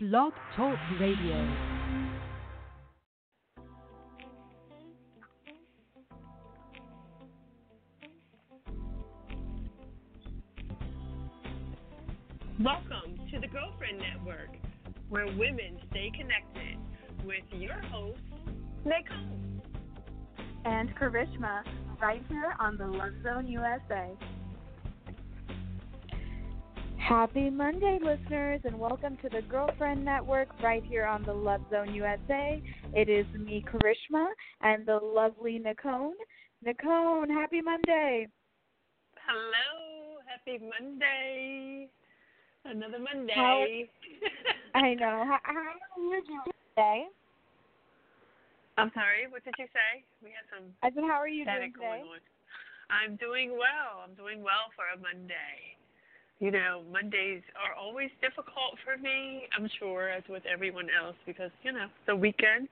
[0.00, 1.34] Blog Talk Radio.
[12.60, 14.50] Welcome to the Girlfriend Network,
[15.08, 16.78] where women stay connected
[17.26, 18.20] with your host,
[18.84, 19.26] Nicole.
[20.64, 21.64] And Karishma,
[22.00, 24.12] right here on the Love Zone USA.
[27.08, 31.94] Happy Monday, listeners, and welcome to the Girlfriend Network right here on the Love Zone
[31.94, 32.60] USA.
[32.92, 34.26] It is me, Karishma,
[34.60, 36.12] and the lovely Nicole.
[36.62, 38.28] Nicole, happy Monday.
[39.26, 41.88] Hello, happy Monday.
[42.66, 43.32] Another Monday.
[43.34, 43.64] How,
[44.78, 45.24] I know.
[45.26, 46.40] How, how are you doing
[46.76, 47.04] today?
[48.76, 50.04] I'm sorry, what did you say?
[50.22, 52.02] We had some I said, how are you doing today?
[52.90, 54.04] I'm doing well.
[54.06, 55.77] I'm doing well for a Monday.
[56.38, 61.50] You know, Mondays are always difficult for me, I'm sure, as with everyone else, because,
[61.64, 62.68] you know, the weekend.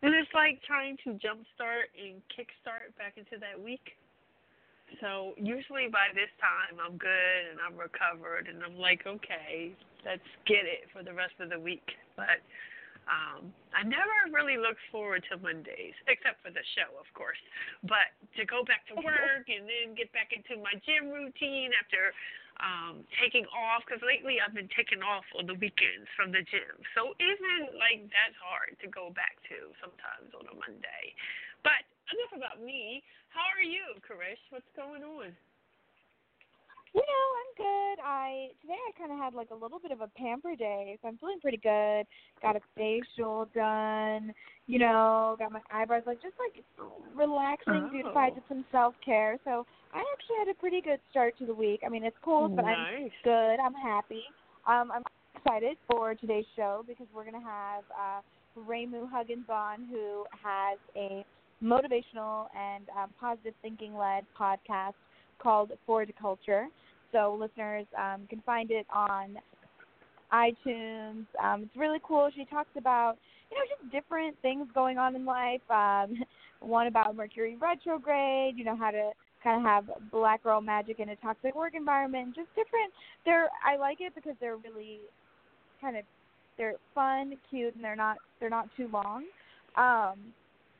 [0.00, 3.96] And it's like trying to jumpstart and kickstart back into that week.
[5.00, 9.72] So usually by this time I'm good and I'm recovered and I'm like, okay,
[10.04, 11.84] let's get it for the rest of the week.
[12.16, 12.44] But
[13.08, 17.40] um I never really look forward to Mondays, except for the show, of course.
[17.82, 22.12] But to go back to work and then get back into my gym routine after
[22.64, 26.74] um taking off because lately I've been taking off on the weekends from the gym.
[26.96, 31.04] So even like that's hard to go back to sometimes on a Monday.
[31.60, 33.04] But enough about me.
[33.30, 34.40] How are you, Karish?
[34.48, 35.36] What's going on?
[36.94, 38.02] You know, I'm good.
[38.04, 41.08] I today I kind of had like a little bit of a pamper day, so
[41.08, 42.06] I'm feeling pretty good.
[42.40, 44.32] Got a facial done.
[44.66, 46.64] You know, got my eyebrows like just like
[47.14, 47.90] relaxing, Oh.
[47.90, 49.38] beautified, did some self care.
[49.44, 51.80] So I actually had a pretty good start to the week.
[51.84, 53.56] I mean, it's cold, but I'm good.
[53.60, 54.22] I'm happy.
[54.66, 55.02] Um, I'm
[55.36, 58.20] excited for today's show because we're gonna have uh,
[58.68, 61.24] Raemu Huggins on, who has a
[61.62, 64.94] motivational and um, positive thinking led podcast
[65.38, 66.68] called da Culture.
[67.14, 69.38] So listeners um, can find it on
[70.32, 71.26] iTunes.
[71.42, 72.28] Um, it's really cool.
[72.34, 73.16] She talks about
[73.50, 75.62] you know just different things going on in life.
[75.70, 76.16] Um,
[76.60, 78.58] one about Mercury retrograde.
[78.58, 79.12] You know how to
[79.44, 82.34] kind of have black girl magic in a toxic work environment.
[82.34, 82.92] Just different.
[83.24, 84.98] They're I like it because they're really
[85.80, 86.02] kind of
[86.58, 89.24] they're fun, cute, and they're not they're not too long.
[89.76, 90.18] Um,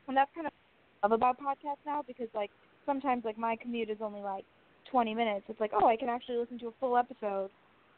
[0.09, 0.53] and that's kind of
[1.01, 2.51] love about podcasts now because like
[2.85, 4.43] sometimes like my commute is only like
[4.91, 5.45] 20 minutes.
[5.49, 7.49] It's like, oh, I can actually listen to a full episode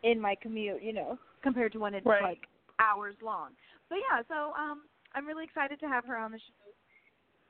[0.04, 2.24] in my commute, you know, compared to when it's Right.
[2.24, 2.48] like
[2.80, 3.52] hours long.
[3.90, 4.84] But yeah, so um
[5.16, 6.54] I'm really excited to have her on the show.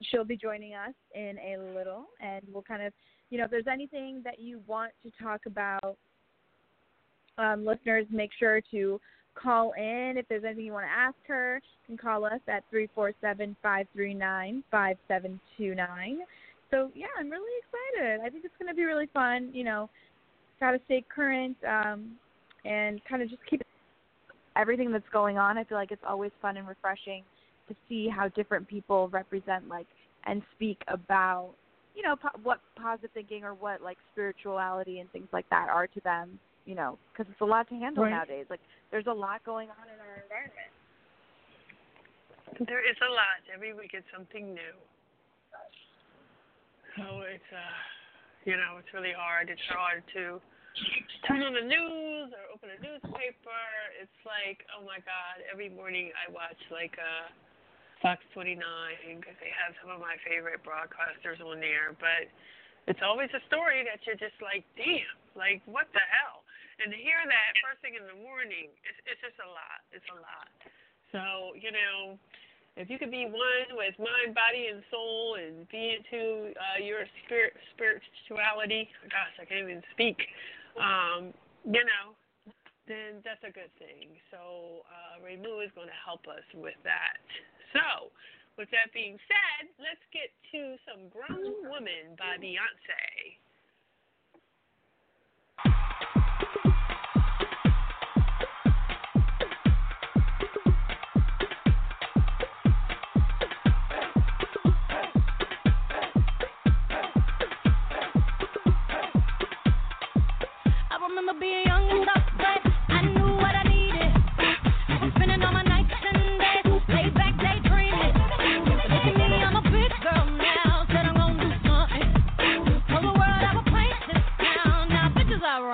[0.04, 2.94] She'll be joining us in a little and we'll kind of,
[3.30, 5.98] you know, if there's anything that you want to talk about
[7.38, 9.00] um listeners, make sure to
[9.36, 11.62] call in if there's anything you want to ask her.
[11.88, 16.20] You can call us at three four seven five three nine five seven two nine.
[16.72, 18.20] So yeah, I'm really excited.
[18.26, 19.50] I think it's going to be really fun.
[19.54, 19.90] You know,
[20.60, 22.12] got to stay current um,
[22.66, 23.62] and kind of just keep
[24.56, 25.58] everything that's going on.
[25.58, 27.24] I feel like it's always fun and refreshing
[27.68, 29.88] to see how different people represent like
[30.26, 31.52] and speak about
[31.96, 35.88] you know po- what positive thinking or what like spirituality and things like that are
[35.88, 36.40] to them.
[36.66, 38.12] You know, because it's a lot to handle Right.
[38.12, 38.46] nowadays.
[38.50, 38.60] Like
[38.92, 40.72] there's a lot going on in our environment.
[42.68, 43.40] There is a lot.
[43.54, 44.74] Every week it's something new.
[46.98, 47.78] So it's uh
[48.50, 49.52] you know, it's really hard.
[49.52, 50.40] It's hard to
[51.28, 53.66] turn on the news or open a newspaper.
[54.00, 57.30] It's like, oh my God, every morning I watch like uh
[58.02, 58.62] Fox 29
[59.18, 61.94] because they have some of my favorite broadcasters on there.
[61.98, 62.30] But
[62.90, 66.42] it's always a story that you're just like, damn, like what the hell?
[66.82, 69.82] And to hear that first thing in the morning, it's, it's just a lot.
[69.94, 70.50] It's a lot.
[71.14, 72.18] So you know,
[72.78, 77.10] if you could be one with mind, body, and soul, and be into uh, your
[77.26, 80.22] spirit spirituality, gosh, I can't even speak.
[80.78, 81.34] Um,
[81.66, 82.14] you know,
[82.86, 84.14] then that's a good thing.
[84.30, 87.18] So uh, Raemu is going to help us with that.
[87.74, 88.14] So,
[88.56, 93.42] with that being said, let's get to some Grown Woman by Beyonce.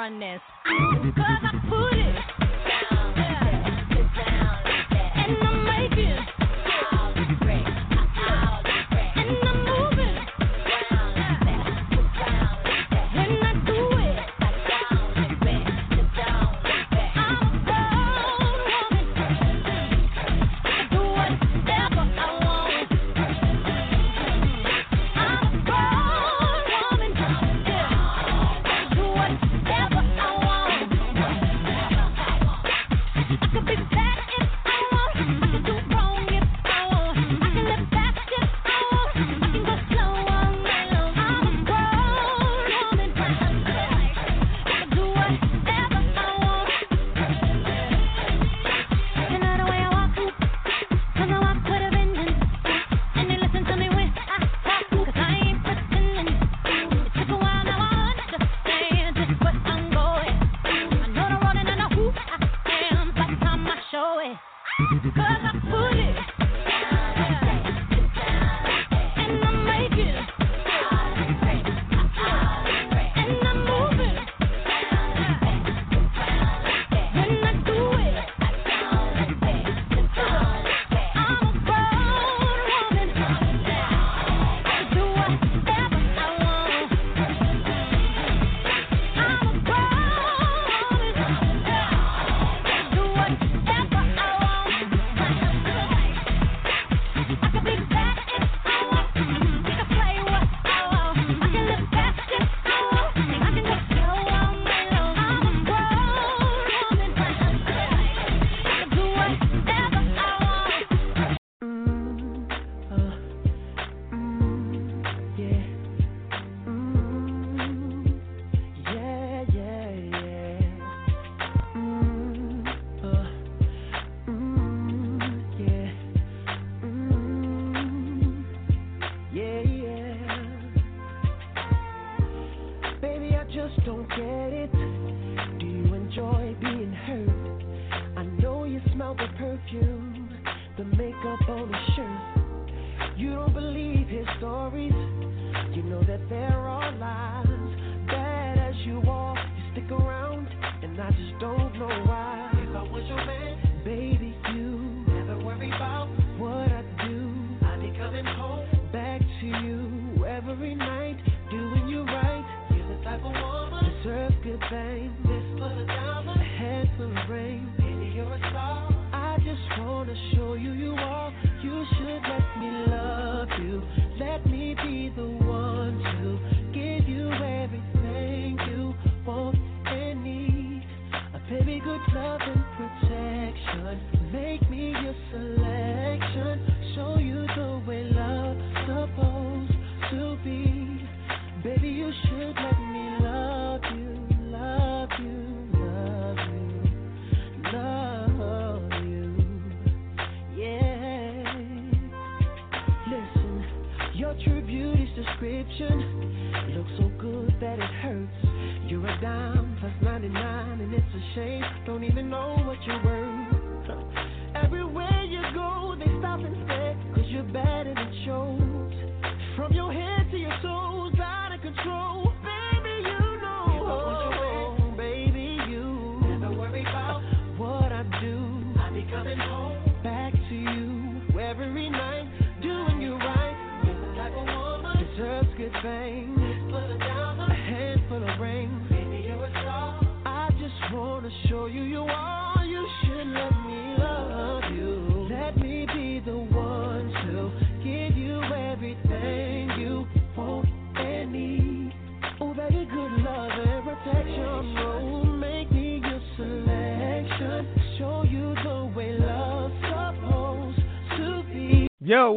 [0.03, 0.41] on this.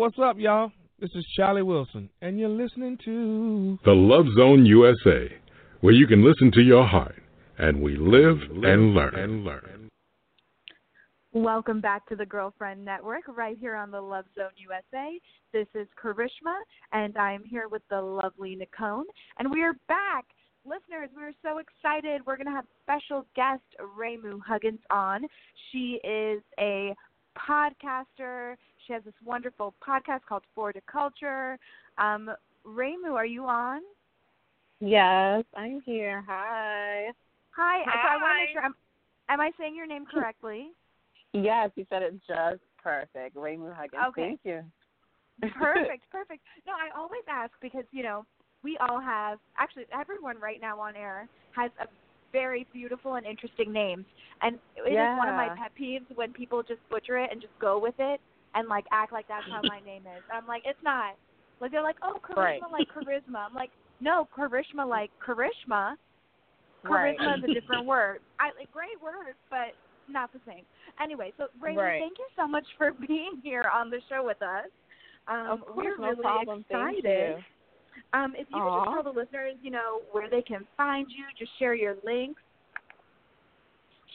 [0.07, 0.71] What's up, y'all?
[1.01, 5.29] This is Charlie Wilson, and you're listening to The Love Zone USA,
[5.81, 7.21] where you can listen to your heart,
[7.59, 9.17] and we live, and learn.
[9.17, 9.91] And learn.
[11.33, 15.19] Welcome back to the Girlfriend Network, right here on the Love Zone USA.
[15.53, 16.55] This is Karishma,
[16.93, 19.03] and I'm here with the lovely Nicole,
[19.41, 20.25] and we are back.
[20.65, 22.21] Listeners, we're so excited.
[22.25, 23.65] We're going to have special guest
[23.99, 25.27] Raemu Huggins on.
[25.73, 26.95] She is a
[27.37, 28.55] podcaster.
[28.87, 31.59] She has this wonderful podcast called For da Culture.
[31.99, 32.31] Um,
[32.67, 33.81] Raemu, are you on?
[34.81, 36.25] Yes, I'm here.
[36.29, 37.07] Hi.
[37.57, 37.85] Hi.
[37.85, 38.43] So I want to Hi.
[38.43, 38.63] make sure.
[38.63, 38.75] I'm,
[39.29, 40.69] am I saying your name correctly?
[41.33, 43.37] Yes, you said it just perfect.
[43.37, 44.03] Raemu Huggins.
[44.09, 44.23] Okay.
[44.23, 44.63] Thank you.
[45.53, 46.41] perfect, perfect.
[46.67, 48.25] No, I always ask because you know
[48.63, 51.87] we all have actually everyone right now on air has a
[52.33, 54.05] very beautiful and interesting names,
[54.43, 57.53] and it is one of my pet peeves when people just butcher it and just
[57.59, 58.21] go with it
[58.57, 60.23] and like act like that's how my name is.
[60.33, 61.15] I'm like, it's not.
[61.61, 62.61] Like they're like, oh, charisma Right.
[62.73, 63.47] like charisma.
[63.47, 63.71] I'm like,
[64.01, 65.95] no, charisma like charisma.
[66.85, 67.17] Right.
[67.19, 68.21] Charisma is a different word.
[68.41, 69.73] I like great words, but
[70.09, 70.65] not the same.
[71.03, 72.01] Anyway, so Raemu, Right.
[72.01, 74.69] thank you so much for being here on the show with us.
[75.29, 76.65] Um, of course, we're no really problem.
[76.71, 77.45] Thank excited.
[78.13, 81.25] Um, if you could just tell the listeners, you know, where they can find you,
[81.39, 82.41] just share your links.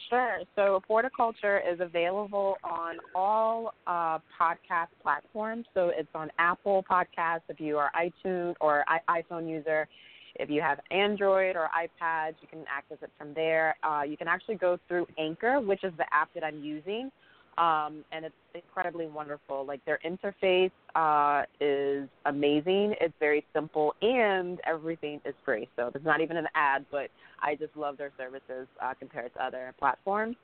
[0.08, 0.38] Sure.
[0.56, 5.66] So For da Culture is available on all uh, podcast platforms.
[5.74, 9.88] So it's on Apple Podcasts if you are iTunes or I- iPhone user.
[10.36, 13.76] If you have Android or iPads, you can access it from there.
[13.82, 17.10] Uh, you can actually go through Anchor, which is the app that I'm using.
[17.58, 19.66] Um, and it's incredibly wonderful.
[19.66, 22.94] Like their interface uh, is amazing.
[23.00, 25.68] It's very simple, and everything is free.
[25.76, 27.10] So there's not even an ad, but
[27.42, 30.36] I just love their services uh, compared to other platforms.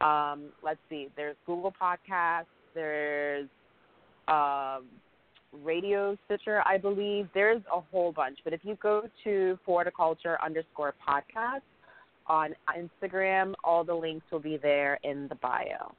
[0.00, 1.08] Um, let's see.
[1.16, 2.46] There's Google Podcasts.
[2.74, 3.48] There's
[4.26, 4.86] um,
[5.62, 7.28] Radio Stitcher, I believe.
[7.34, 8.38] There's a whole bunch.
[8.42, 11.60] But if you go to For da Culture underscore podcast
[12.26, 15.94] on Instagram, all the links will be there in the bio.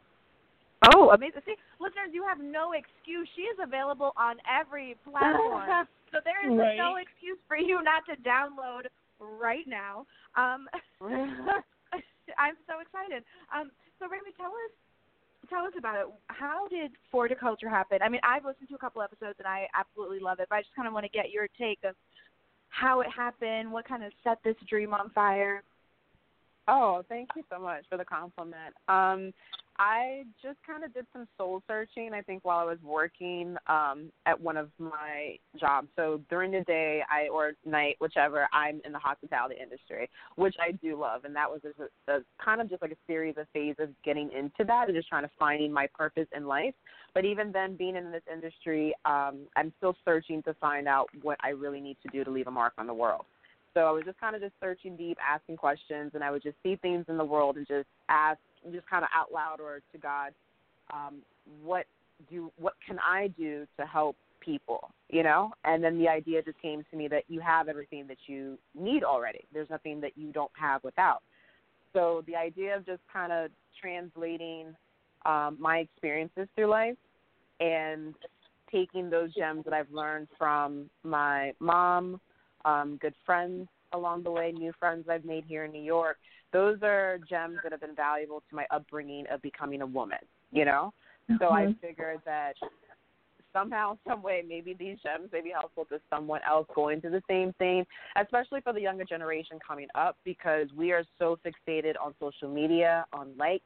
[0.93, 1.41] Oh, amazing.
[1.45, 3.27] See, listeners, you have no excuse.
[3.35, 5.87] She is available on every platform.
[6.11, 6.77] so there is Right.
[6.77, 8.87] no excuse for you not to download
[9.19, 10.05] right now.
[10.35, 10.67] Um,
[12.37, 13.23] I'm so excited.
[13.53, 14.71] Um, so, Remy, tell us
[15.49, 16.07] tell us about it.
[16.27, 17.99] How did For da Culture happen?
[18.01, 20.61] I mean, I've listened to a couple episodes and I absolutely love it, but I
[20.61, 21.95] just kind of want to get your take of
[22.69, 25.63] how it happened, what kind of set this dream on fire.
[26.67, 28.73] Oh, thank you so much for the compliment.
[28.87, 29.31] Um,
[29.77, 32.13] I just kind of did some soul searching.
[32.13, 35.87] I think while I was working um, at one of my jobs.
[35.95, 40.71] So during the day, I or night, whichever, I'm in the hospitality industry, which I
[40.71, 43.47] do love, and that was just a, a kind of just like a series of
[43.53, 46.73] phases getting into that and just trying to finding my purpose in life.
[47.13, 51.37] But even then, being in this industry, um, I'm still searching to find out what
[51.43, 53.25] I really need to do to leave a mark on the world.
[53.73, 56.55] So I was just kind of just searching deep, asking questions, and I would just
[56.63, 58.39] see things in the world and just ask,
[58.71, 60.33] just kind of out loud or to God,
[60.91, 61.15] um,
[61.63, 61.85] what
[62.29, 65.51] do what can I do to help people, you know?
[65.63, 69.03] And then the idea just came to me that you have everything that you need
[69.03, 69.45] already.
[69.53, 71.23] There's nothing that you don't have without.
[71.93, 74.75] So the idea of just kind of translating
[75.25, 76.97] um, my experiences through life
[77.59, 78.13] and
[78.71, 82.19] taking those gems that I've learned from my mom,
[82.65, 86.17] um, good friends along the way, new friends I've made here in New York.
[86.55, 90.19] Those are gems that have been valuable to my upbringing of becoming a woman,
[90.53, 90.93] you know?
[91.37, 92.53] So I figured that
[93.51, 97.23] somehow, some way, maybe these gems may be helpful to someone else going through the
[97.29, 97.85] same thing,
[98.15, 103.03] especially for the younger generation coming up, because we are so fixated on social media,
[103.11, 103.65] on likes,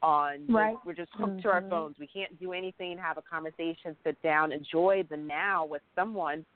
[0.00, 0.76] on Right.
[0.84, 1.70] we're just hooked to our Mhm.
[1.70, 1.98] phones.
[1.98, 6.46] We can't do anything, have a conversation, sit down, enjoy the now with someone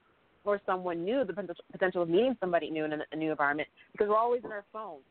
[0.45, 1.35] or someone new, the
[1.73, 4.65] potential of meeting somebody new in a, a new environment because we're always in our
[4.73, 5.03] phones.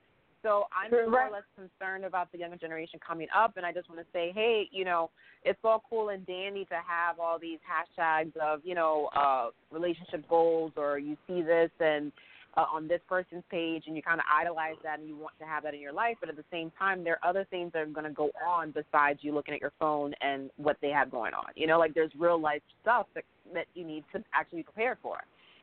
[0.41, 3.89] So I'm more or less concerned about the younger generation coming up, and I just
[3.89, 5.09] want to say, hey, you know,
[5.43, 10.27] it's all cool and dandy to have all these hashtags of, you know, uh, relationship
[10.29, 12.11] goals, or you see this and
[12.57, 15.45] uh, on this person's page, and you kind of idolize that, and you want to
[15.45, 16.15] have that in your life.
[16.19, 18.71] But at the same time, there are other things that are going to go on
[18.71, 21.47] besides you looking at your phone and what they have going on.
[21.55, 25.17] You know, like there's real life stuff that that you need to actually prepare for.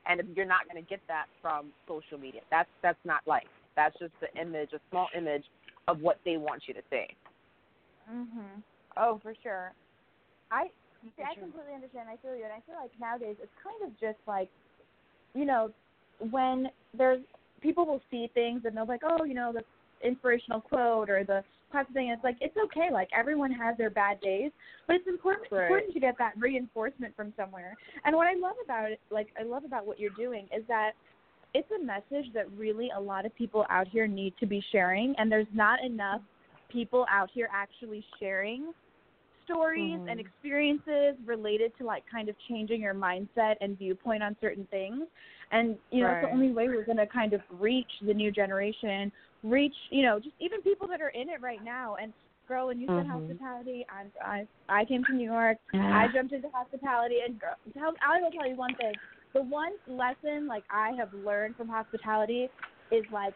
[0.08, 3.44] And if you're not going to get that from social media, that's that's not life.
[3.76, 5.44] That's just the image, a small image
[5.86, 7.06] of what they want you to see.
[8.10, 8.62] Mhm.
[8.96, 9.72] Oh, for sure.
[10.50, 10.70] I
[11.02, 12.08] see, I completely understand.
[12.08, 14.48] I feel you, and I feel like nowadays it's kind of just like,
[15.34, 15.72] you know,
[16.30, 17.20] when there's
[17.60, 19.62] people will see things and they'll be like, oh, you know, the
[20.06, 21.42] inspirational quote or the
[21.72, 22.08] positive thing.
[22.08, 22.88] It's like it's okay.
[22.92, 24.50] Like everyone has their bad days,
[24.86, 25.70] but it's important Right.
[25.70, 27.76] important to get that reinforcement from somewhere.
[28.04, 30.92] And what I love about it, like I love about what you're doing, is that
[31.54, 35.14] it's a message that really a lot of people out here need to be sharing,
[35.18, 36.20] and there's not enough
[36.70, 38.72] people out here actually sharing
[39.44, 44.66] stories and experiences related to like kind of changing your mindset and viewpoint on certain
[44.70, 45.02] things.
[45.52, 48.32] And you know, it's the only way we're going to kind of reach the new
[48.32, 49.12] generation,
[49.44, 51.94] reach you know, just even people that are in it right now.
[51.94, 52.12] And
[52.48, 53.10] girl, when you said Mhm.
[53.10, 55.58] hospitality, I'm, I I came to New York.
[55.94, 57.54] I jumped into hospitality, and girl,
[58.02, 58.94] I will tell you one thing.
[59.36, 62.48] The one lesson like I have learned from hospitality
[62.90, 63.34] is like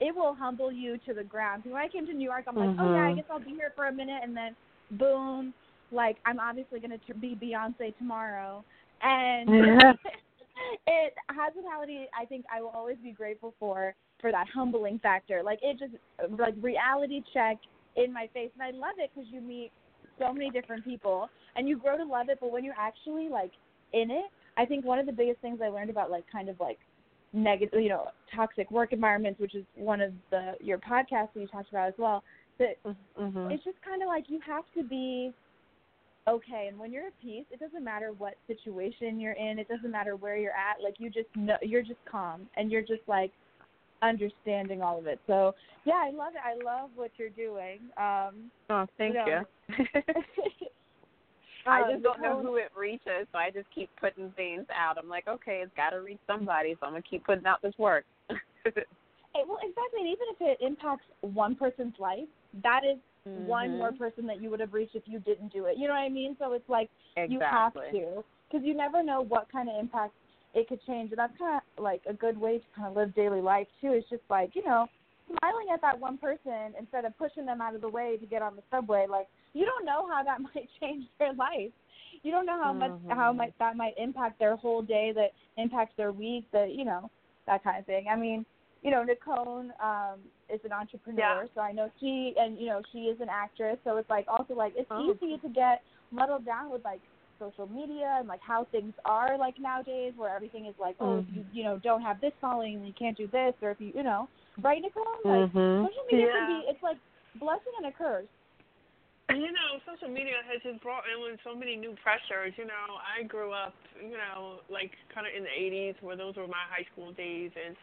[0.00, 1.62] it will humble you to the ground.
[1.64, 3.16] So when I came to New York, I'm like, oh yeah, I Mhm.
[3.16, 4.56] guess I'll be here for a minute, and then
[4.90, 5.54] boom,
[5.92, 8.64] like I'm obviously gonna t- be Beyonce tomorrow,
[9.02, 9.48] and
[10.88, 12.08] it hospitality.
[12.18, 15.44] I think I will always be grateful for for that humbling factor.
[15.44, 15.94] Like it just
[16.40, 17.58] like reality check
[17.94, 19.70] in my face, and I love it because you meet
[20.18, 22.38] so many different people and you grow to love it.
[22.40, 23.52] But when you're actually like
[23.92, 24.26] in it,
[24.56, 26.78] I think one of the biggest things I learned about like kind of like
[27.32, 31.46] negative, you know, toxic work environments, which is one of the your podcasts that you
[31.46, 32.22] talked about as well.
[32.58, 33.50] That Mm-hmm.
[33.50, 35.32] it's just kind of like you have to be
[36.28, 36.66] okay.
[36.68, 39.58] And when you're at peace it doesn't matter what situation you're in.
[39.58, 40.82] It doesn't matter where you're at.
[40.82, 43.32] Like you just know you're just calm and you're just like
[44.02, 45.20] understanding all of it.
[45.26, 46.40] So yeah i love it.
[46.44, 47.80] I love what you're doing.
[47.96, 49.44] Um Oh, thank you know,
[49.78, 50.12] you.
[51.66, 54.98] I um, just don't know who it reaches, so I just keep putting things out.
[54.98, 57.74] I'm like, okay, it's got to reach somebody, so I'm gonna keep putting out this
[57.78, 58.04] work.
[59.34, 60.00] Hey, well, exactly.
[60.00, 62.24] And even if it impacts one person's life,
[62.62, 62.96] that is
[63.34, 63.78] one Mhm.
[63.78, 65.76] more person that you would have reached if you didn't do it.
[65.76, 66.36] You know what I mean?
[66.38, 67.34] So it's like exactly.
[67.34, 70.14] you have to because you never know what kind of impact
[70.54, 73.14] it could change and that's kind of like a good way to kind of live
[73.14, 74.86] daily life too it's just like you know
[75.26, 78.42] smiling at that one person instead of pushing them out of the way to get
[78.42, 81.70] on the subway like you don't know how that might change their life
[82.22, 85.94] you don't know how much how much that might impact their whole day that impacts
[85.96, 87.10] their week that you know
[87.46, 88.44] that kind of thing i mean
[88.82, 90.18] you know nicole um
[90.52, 91.48] is an entrepreneur Yeah.
[91.54, 94.54] so i know she and you know she is an actress so it's like also
[94.54, 95.12] like it's Oh.
[95.14, 97.00] easy to get muddled down with like
[97.38, 101.24] social media and like how things are like nowadays where everything is like oh if
[101.34, 104.02] you you know don't have this following you can't do this or if you you
[104.02, 104.28] know
[104.62, 105.84] right nicole like Mhm.
[105.84, 106.98] social media can be it's like
[107.40, 108.26] blessing and a curse
[109.28, 112.54] You know, social media has just brought in so many new pressures.
[112.54, 116.38] You know, I grew up, you know, like kind of in the 80s where those
[116.38, 117.50] were my high school days.
[117.58, 117.74] And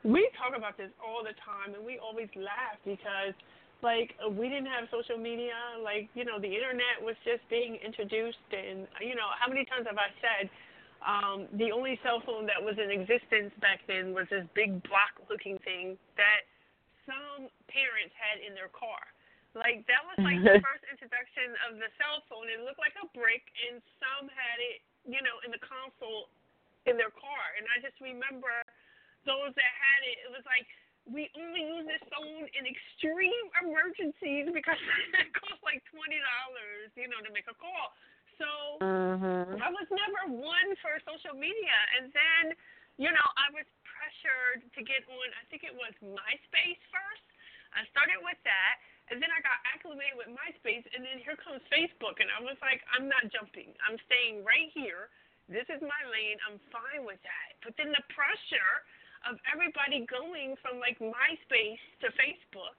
[0.00, 3.36] we talk about this all the time and we always laugh because,
[3.84, 5.52] like, we didn't have social media.
[5.84, 8.48] Like, you know, the internet was just being introduced.
[8.48, 10.48] And, you know, how many times have I said,
[11.04, 15.14] um, the only cell phone that was in existence back then was this big block
[15.30, 16.42] looking thing that
[17.06, 19.00] some parents had in their car.
[19.56, 22.50] Like that was like the first introduction of the cell phone.
[22.50, 26.28] It looked like a brick, and some had it, you know, in the console
[26.84, 27.44] in their car.
[27.56, 28.52] And I just remember
[29.24, 30.16] those that had it.
[30.28, 30.68] It was like
[31.08, 34.76] we only use this phone in extreme emergencies because
[35.16, 37.96] it costs like twenty dollars, you know, to make a call.
[38.38, 39.60] So Mhm.
[39.60, 41.76] I was never one for social media.
[41.98, 42.56] And then,
[42.96, 47.26] you know, I was pressured to get on, I think it was MySpace first.
[47.74, 48.80] I started with that.
[49.10, 50.86] And then I got acclimated with MySpace.
[50.94, 52.20] And then here comes Facebook.
[52.20, 53.74] And I was like, I'm not jumping.
[53.88, 55.10] I'm staying right here.
[55.48, 56.38] This is my lane.
[56.46, 57.56] I'm fine with that.
[57.64, 58.84] But then the pressure
[59.26, 62.76] of everybody going from like MySpace to Facebook.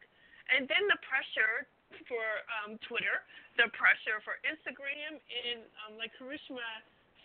[0.53, 1.67] And then the pressure
[2.07, 2.21] for
[2.61, 3.25] um, Twitter,
[3.59, 6.63] the pressure for Instagram, and um, like Karishma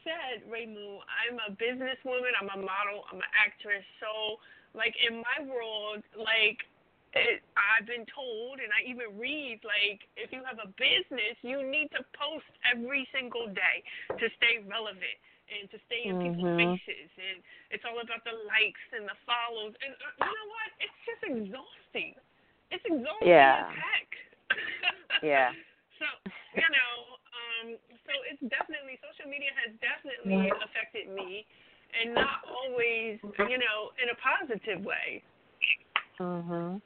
[0.03, 3.87] said, Raemu, I'm a businesswoman, I'm a model, I'm an actress.
[4.03, 4.43] So,
[4.75, 6.59] like in my world, like
[7.15, 11.63] it, I've been told, and I even read, like if you have a business, you
[11.63, 13.87] need to post every single day
[14.19, 16.75] to stay relevant and to stay in people's Mhm.
[16.83, 17.39] faces, and
[17.71, 19.79] it's all about the likes and the follows.
[19.85, 20.69] And uh, you know what?
[20.83, 22.19] It's just exhausting.
[22.75, 23.71] It's exhausting Yeah.
[23.71, 24.11] as heck.
[25.23, 25.55] Yeah.
[26.55, 26.95] You know,
[27.35, 27.67] um,
[28.07, 31.47] so it's definitely social media has definitely affected me,
[31.99, 33.19] and not always,
[33.51, 35.23] you know, in a positive way.
[36.19, 36.81] Mhm.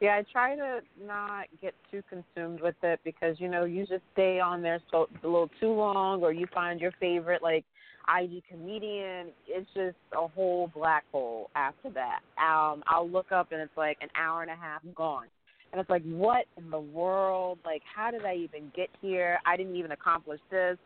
[0.00, 4.02] Yeah, I try to not get too consumed with it because you know you just
[4.12, 7.64] stay on there so a little too long, or you find your favorite like
[8.08, 9.32] IG comedian.
[9.46, 12.20] It's just a whole black hole after that.
[12.38, 15.26] Um, I'll look up and it's like an hour and a half gone,
[15.74, 17.58] and it's like what in the world?
[17.64, 19.40] Like how did I even get here?
[19.44, 20.78] I didn't even accomplish this.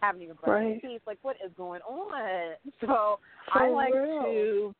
[0.00, 0.82] Haven't even brushed Right.
[0.82, 1.02] my teeth.
[1.06, 2.54] Like what is going on?
[2.80, 3.20] So
[3.52, 4.22] I like real.
[4.24, 4.74] to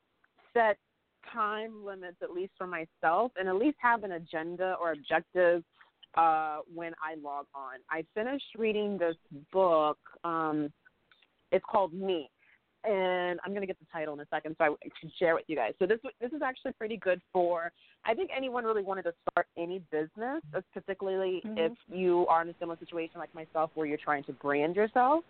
[0.52, 0.76] set
[1.32, 5.62] time limits at least for myself and at least have an agenda or objective
[6.16, 7.74] uh when I log on.
[7.88, 9.14] I finished reading this
[9.52, 10.72] book um
[11.52, 12.28] it's called Me
[12.84, 15.44] and I'm going to get the title in a second so I can share with
[15.46, 15.72] you guys.
[15.78, 17.72] So this this is actually pretty good for
[18.04, 21.66] I think anyone really wanted to start any business, uh, particularly Mhm.
[21.66, 25.24] if you are in a similar situation like myself where you're trying to brand yourself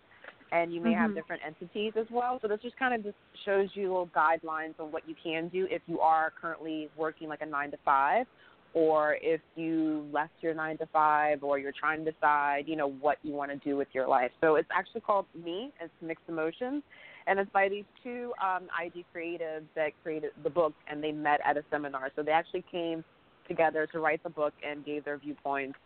[0.53, 1.15] and you may have Mhm.
[1.15, 2.39] different entities as well.
[2.41, 5.67] So this just kind of just shows you little guidelines on what you can do
[5.71, 8.27] if you are currently working like a nine to five,
[8.73, 12.89] or if you left your nine to five, or you're trying to decide, you know,
[12.89, 14.33] what you want to do with your life.
[14.41, 15.73] So it's actually called Me.
[15.81, 16.83] It's Mixed Emotions,
[17.27, 21.41] and it's by these two um, IG creatives that created the book, and they met
[21.45, 22.11] at a seminar.
[22.17, 23.05] So they actually came
[23.49, 25.79] together to write the book and gave their viewpoints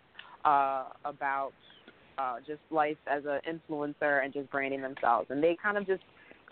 [0.44, 1.52] uh, about
[2.18, 5.28] uh, just life as an influencer and just branding themselves.
[5.30, 6.02] And they kind of just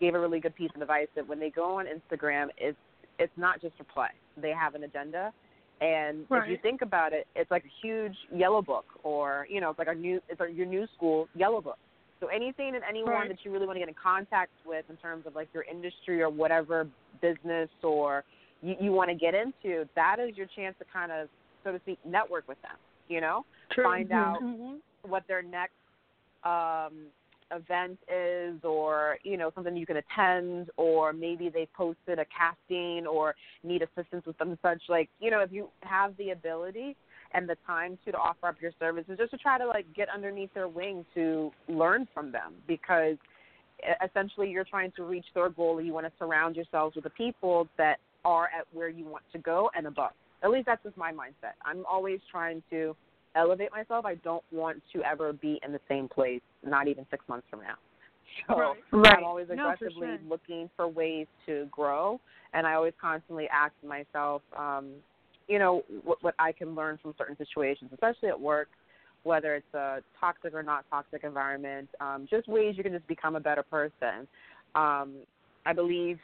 [0.01, 2.77] gave a really good piece of advice that when they go on Instagram, it's
[3.19, 4.09] it's not just for play.
[4.37, 5.33] They have an agenda,
[5.81, 9.71] and if you think about it, it's like a huge yellow book, or you know,
[9.71, 11.79] it's like a new it's like your new school yellow book.
[12.27, 13.29] So anything and anyone Right.
[13.29, 16.23] that you really want to get in contact with in terms of like your industry
[16.23, 16.89] or whatever
[17.21, 18.25] business or
[18.63, 21.29] you, you want to get into, that is your chance to kind of
[21.63, 22.77] so to speak network with them.
[23.09, 23.85] You know, True.
[23.85, 24.79] find out Mhm.
[25.03, 25.75] what their next
[26.43, 27.07] um,
[27.53, 33.07] event is, or you know something you can attend, or maybe they posted a casting
[33.07, 34.59] or need assistance with them.
[34.63, 36.97] Such like you know if you have the ability
[37.33, 40.09] and the time to to offer up your services, just to try to like get
[40.09, 43.17] underneath their wing to learn from them because
[43.81, 45.79] e- essentially you're trying to reach their goal.
[45.79, 49.25] And you want to surround yourselves with the people that are at where you want
[49.33, 50.13] to go and above.
[50.43, 51.55] At least that's just my mindset.
[51.65, 52.97] I'm always trying to
[53.35, 54.05] elevate myself.
[54.05, 57.61] I don't want to ever be in the same place, not even six months from
[57.61, 57.77] now.
[58.49, 58.77] So Right.
[58.91, 59.19] Right.
[59.19, 60.19] I'm always No, for aggressively sure.
[60.29, 62.21] looking for ways to grow,
[62.53, 64.91] and I always constantly ask myself, um,
[65.49, 68.69] you know, what, what I can learn from certain situations, especially at work,
[69.23, 73.37] whether it's a toxic or not toxic environment, um, just ways you can just become
[73.37, 74.29] a better person.
[74.75, 75.15] Um,
[75.65, 76.19] I believe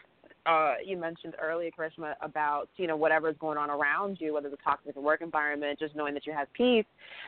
[0.46, 4.58] uh, you mentioned earlier, Karishma, about you know whatever's going on around you, whether it's
[4.60, 6.84] a toxic work environment, just knowing that you have peace,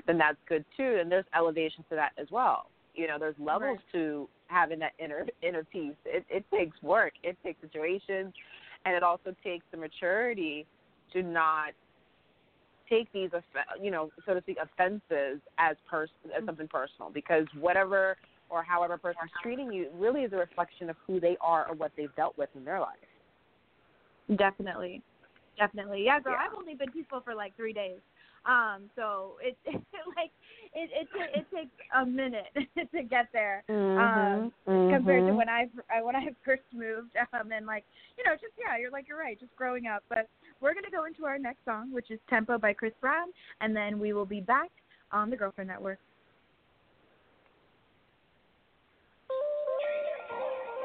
[0.07, 0.98] then that's good too.
[1.00, 2.66] And there's elevations to that as well.
[2.94, 5.94] You know, there's levels to having that inner inner peace.
[6.04, 7.12] It, it takes work.
[7.22, 8.33] It takes situations,
[8.85, 10.66] and it also takes the maturity
[11.12, 11.72] to not
[12.88, 13.42] take these, off-
[13.80, 17.10] you know, so to speak, offenses as pers- as something personal.
[17.10, 18.16] Because whatever
[18.50, 21.74] or however a is treating you really is a reflection of who they are or
[21.74, 22.96] what they've dealt with in their life.
[24.36, 25.02] Definitely,
[25.58, 26.04] definitely.
[26.04, 26.34] Yeah, girl.
[26.38, 26.46] Yeah.
[26.46, 27.98] I've only been peaceful for like three days.
[28.46, 29.82] Um, so it's it
[30.16, 30.30] like
[30.74, 32.46] it it ta- it takes a minute
[32.94, 33.62] to get there.
[33.68, 34.52] Um,
[34.90, 35.37] compared to Mhm.
[35.37, 37.84] when I I- when I first moved, um, and like
[38.18, 40.02] you know, just yeah, you're like you're right, just growing up.
[40.08, 40.28] But
[40.60, 43.28] we're gonna go into our next song, which is "Tempo" by Chris Brown,
[43.60, 44.70] and then we will be back
[45.12, 45.98] on the Girlfriend Network.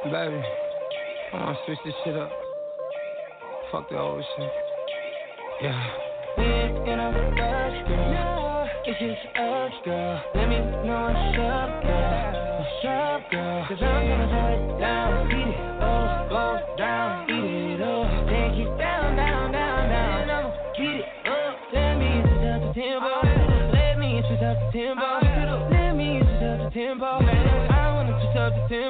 [0.03, 0.41] Baby,
[1.33, 2.31] I wanna switch this shit up.
[3.71, 4.51] Fuck the old shit.
[5.61, 6.05] Yeah.
[8.99, 10.21] Just us, girl.
[10.35, 12.59] Let me know what's up, girl.
[12.59, 13.65] What's up, girl?
[13.69, 15.29] Cause I'm gonna shut it down.
[15.31, 17.23] Beat it up, go down.
[17.23, 18.11] Beat it up.
[18.27, 20.19] Take it down, down, down, down.
[20.19, 21.55] And I'ma beat it up.
[21.71, 23.15] Let me up the tempo.
[23.71, 25.07] Let me up the tempo.
[25.71, 27.07] Let me up the tempo.
[27.07, 28.88] I wanna switch up the tempo.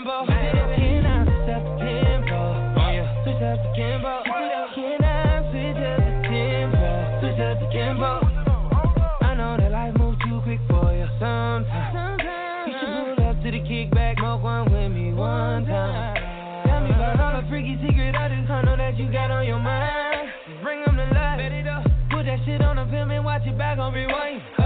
[23.92, 24.59] Rewind.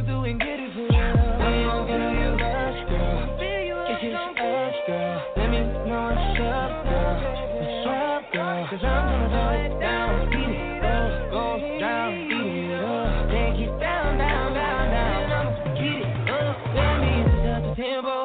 [0.00, 0.88] Come through and get it for real.
[0.88, 3.36] We don't feel you rush, girl.
[3.40, 5.22] It's just us, girl.
[5.36, 7.16] Let me know what's up, girl.
[7.60, 8.68] What's up, girl?
[8.70, 10.30] Cause I'm gonna shut it down.
[10.30, 11.44] Beat it up, go
[11.80, 12.28] down.
[12.28, 13.28] Beat it up.
[13.28, 15.32] Take it down, down, down, down.
[15.36, 16.56] I'ma beat it up.
[16.72, 18.16] Let me switch up the tempo.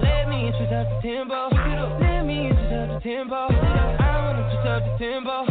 [0.00, 1.40] Let me switch up the tempo.
[2.00, 3.36] Let me switch up the tempo.
[3.36, 5.47] I wanna switch up the tempo.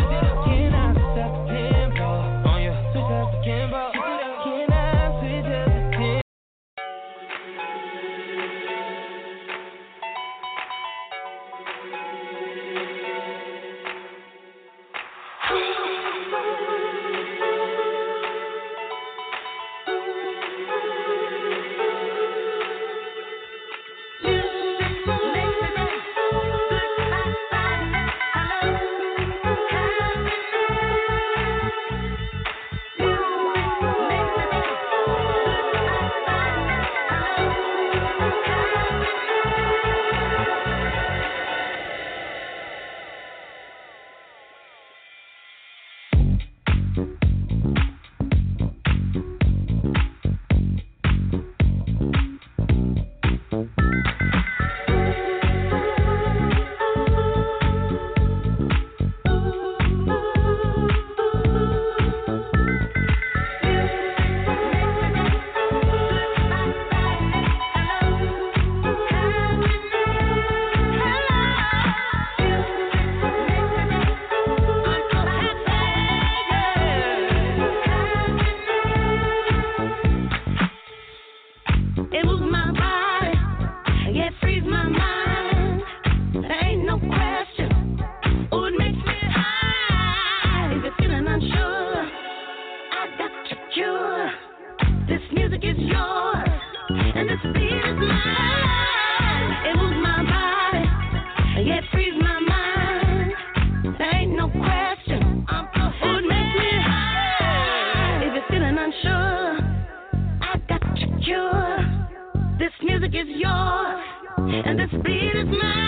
[114.65, 115.86] And the speed is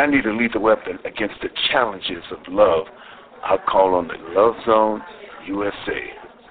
[0.00, 2.88] I need a lethal weapon against the challenges of love,
[3.44, 5.04] I'll call on the Love Zone
[5.44, 6.00] USA.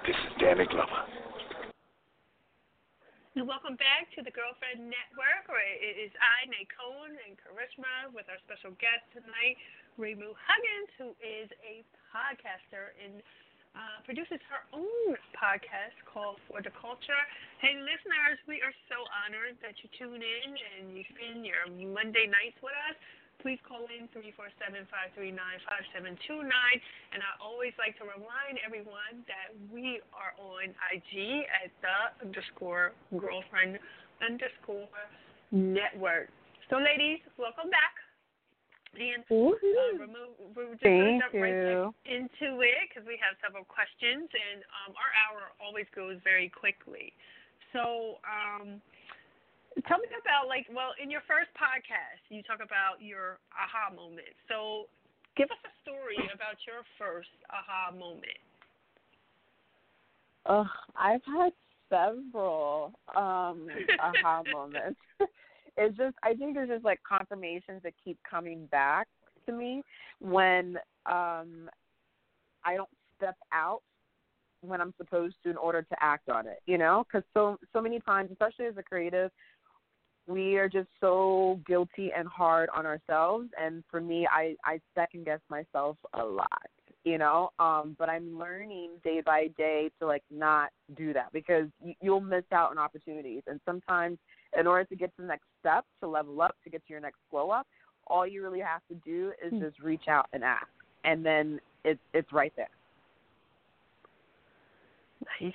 [0.06, 1.02] This is Danny Glover.
[3.34, 8.78] Welcome back to the Girlfriend Network, it is I, Nicole, and Karishma with our special
[8.78, 9.58] guest tonight,
[9.98, 11.82] Raemu Huggins, who is a
[12.14, 13.18] podcaster and
[13.74, 17.24] uh, produces her own podcast called For the Culture.
[17.66, 22.30] Hey, listeners, we are so honored that you tune in and you spend your Monday
[22.30, 22.98] nights with us.
[23.42, 26.44] Please call in 347-539-5729.
[27.16, 32.92] And I always like to remind everyone that we are on IG at the underscore
[33.16, 33.80] girlfriend
[34.20, 34.92] underscore
[35.52, 36.30] network.
[36.68, 37.96] So, ladies, welcome back.
[39.00, 39.56] And uh,
[40.04, 44.68] Raemu, we're just going to jump right into it because we have several questions, and
[44.84, 47.16] um, our hour always goes very quickly.
[47.72, 48.82] So, um,
[49.88, 54.34] tell me about like, well, in your first podcast, you talk about your aha moment.
[54.48, 54.90] So,
[55.38, 58.40] give us a story about your first aha moment.
[60.46, 61.54] Ugh, I've had
[61.90, 63.68] several um
[64.00, 65.00] aha moments.
[65.82, 69.08] It's just I think there's just like confirmations that keep coming back
[69.46, 69.82] to me
[70.20, 71.70] when um
[72.66, 73.82] I don't step out
[74.62, 77.06] when I'm supposed to in order to act on it, you know?
[77.10, 79.32] Cuz so so many times, especially as a creative,
[80.28, 85.26] we are just so guilty and hard on ourselves and for me I I second
[85.26, 86.62] guess myself a lot
[87.06, 91.68] you know um but i'm learning day by day to like not do that because
[91.82, 94.18] you, you'll miss out on opportunities and sometimes
[94.60, 97.00] in order to get to the next step to level up to get to your
[97.00, 97.66] next glow up
[98.08, 100.68] all you really have to do is just reach out and ask
[101.06, 102.68] and then it's it's right there
[105.42, 105.54] Nice.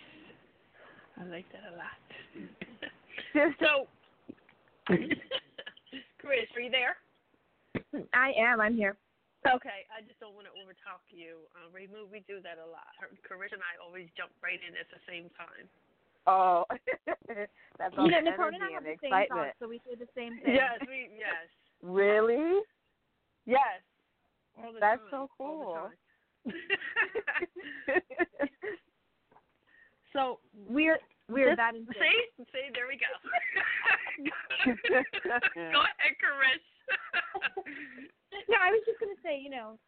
[1.21, 3.55] I like that a lot.
[3.61, 3.87] so,
[6.21, 6.97] Chris, are you there?
[8.13, 8.61] I am.
[8.61, 8.97] I'm here.
[9.45, 11.45] Okay, I just don't want to overtalk you.
[11.53, 12.89] Uh, Raemu, we do that a lot.
[12.97, 15.69] Her, Chris and I always jump right in at the same time.
[16.27, 16.65] oh
[17.77, 19.61] that's all You know, the Nicole and I energy have and the same excitement thoughts,
[19.61, 20.57] so we say the same thing.
[20.57, 21.45] Yes, we yes
[21.85, 22.65] really
[23.45, 23.85] yes.
[24.57, 25.77] All the That's time, so all the cool.
[25.77, 25.93] time.
[30.17, 31.99] so We're we're that in sync.
[32.39, 33.09] see see there we go.
[35.73, 36.63] go ahead, Chris.
[38.49, 39.79] no, I was just gonna say, you know,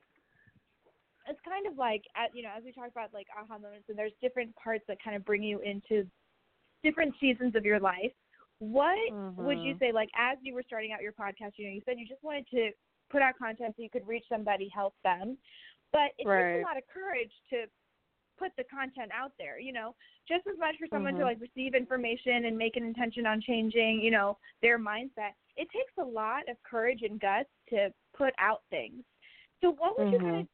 [1.29, 4.15] it's kind of like, you know, as we talk about like aha moments, and there's
[4.21, 6.07] different parts that kind of bring you into
[6.83, 8.13] different seasons of your life.
[8.59, 8.97] What
[9.37, 9.79] would you Mhm.
[9.79, 11.59] say, like, as you were starting out your podcast?
[11.59, 12.73] You know, you said you just wanted to
[13.11, 15.37] put out content so you could reach somebody, help them,
[15.93, 17.67] but it takes a lot of courage to
[18.39, 19.59] put the content out there.
[19.59, 19.95] You know,
[20.29, 21.25] just as much for someone to Mhm.
[21.25, 25.35] like receive information and make an intention on changing, you know, their mindset.
[25.57, 29.05] It takes a lot of courage and guts to put out things.
[29.61, 30.49] So, what would you kind of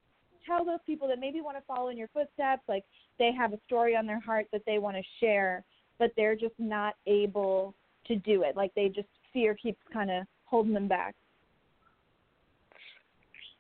[0.45, 2.85] tell those people that maybe want to follow in your footsteps, like
[3.19, 5.65] they have a story on their heart that they want to share,
[5.99, 7.75] but they're just not able
[8.07, 8.57] to do it?
[8.57, 11.15] Like they just fear keeps kind of holding them back.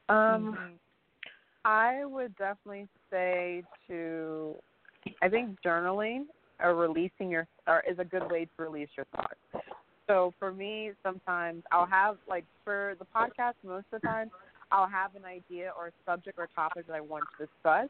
[0.08, 0.58] Um,
[1.64, 4.54] I would definitely say to,
[5.22, 6.24] I think journaling
[6.62, 9.64] or releasing your or is a good way to release your thoughts.
[10.06, 14.30] So for me, sometimes I'll have like for the podcast, most of the time,
[14.70, 17.88] I'll have an idea or a subject or topic that I want to discuss,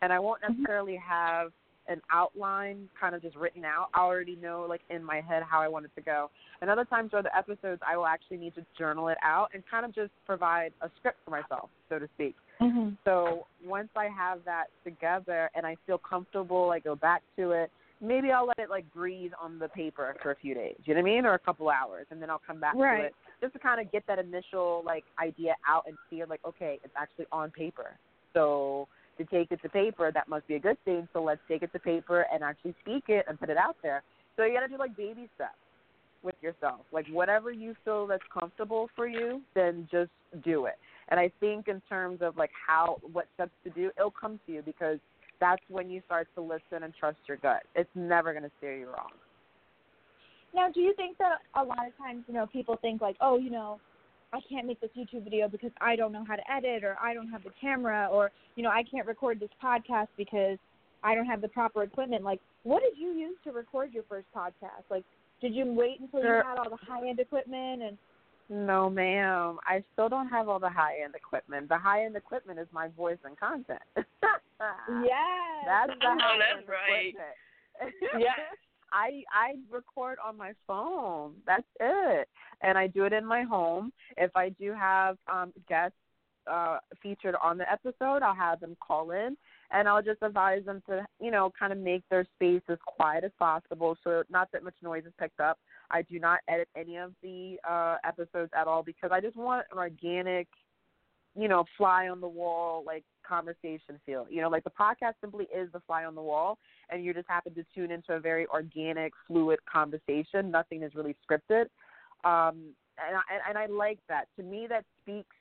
[0.00, 0.62] and I won't mm-hmm.
[0.62, 1.52] necessarily have
[1.88, 3.88] an outline kind of just written out.
[3.94, 6.30] I already know like in my head how I want it to go.
[6.60, 9.62] And other times or the episodes, I will actually need to journal it out and
[9.68, 12.36] kind of just provide a script for myself, so to speak.
[12.60, 12.90] Mm-hmm.
[13.04, 17.70] So once I have that together and I feel comfortable, I go back to it.
[18.02, 20.76] Maybe I'll let it like breathe on the paper for a few days.
[20.84, 21.26] You know what I mean?
[21.26, 23.00] Or a couple hours, and then I'll come back Right.
[23.00, 26.40] to it just to kind of get that initial like idea out and feel like
[26.46, 27.96] okay, it's actually on paper.
[28.34, 31.08] So to take it to paper, that must be a good thing.
[31.12, 34.02] So let's take it to paper and actually speak it and put it out there.
[34.36, 35.54] So you got to do like baby steps
[36.22, 36.80] with yourself.
[36.92, 40.10] Like whatever you feel that's comfortable for you, then just
[40.44, 40.74] do it.
[41.10, 44.52] And I think in terms of like how what steps to do, it'll come to
[44.52, 44.98] you because
[45.40, 47.62] that's when you start to listen and trust your gut.
[47.74, 49.10] It's never going to steer you wrong.
[50.54, 53.38] Now, do you think that a lot of times, you know, people think like, oh,
[53.38, 53.80] you know,
[54.32, 57.14] I can't make this YouTube video because I don't know how to edit or I
[57.14, 60.58] don't have the camera or, you know, I can't record this podcast because
[61.02, 62.22] I don't have the proper equipment.
[62.22, 64.84] Like, what did you use to record your first podcast?
[64.90, 65.04] Like,
[65.40, 66.38] did you wait until Sure.
[66.38, 67.96] you had all the high end equipment and
[68.50, 69.58] No, ma'am.
[69.64, 71.68] I still don't have all the high end equipment.
[71.68, 73.80] The high end equipment is my voice and content.
[75.02, 75.64] Yes.
[75.64, 77.14] That's the high that's end right.
[77.80, 78.12] equipment.
[78.18, 78.38] Yes.
[78.92, 81.32] I I record on my phone.
[81.46, 82.28] That's it.
[82.60, 83.90] And I do it in my home.
[84.18, 85.96] If I do have um guests
[86.46, 89.36] uh featured on the episode, I'll have them call in
[89.72, 93.24] and I'll just advise them to, you know, kind of make their space as quiet
[93.24, 95.58] as possible so not that much noise is picked up.
[95.90, 99.66] I do not edit any of the uh episodes at all because I just want
[99.72, 100.48] an organic
[101.36, 104.26] you know, fly on the wall like conversation feel.
[104.28, 106.58] You know, like the podcast simply is the fly on the wall
[106.90, 110.50] and you just happen to tune into a very organic, fluid conversation.
[110.50, 111.66] Nothing is really scripted.
[112.24, 114.24] Um and I and I like that.
[114.36, 115.36] To me that speaks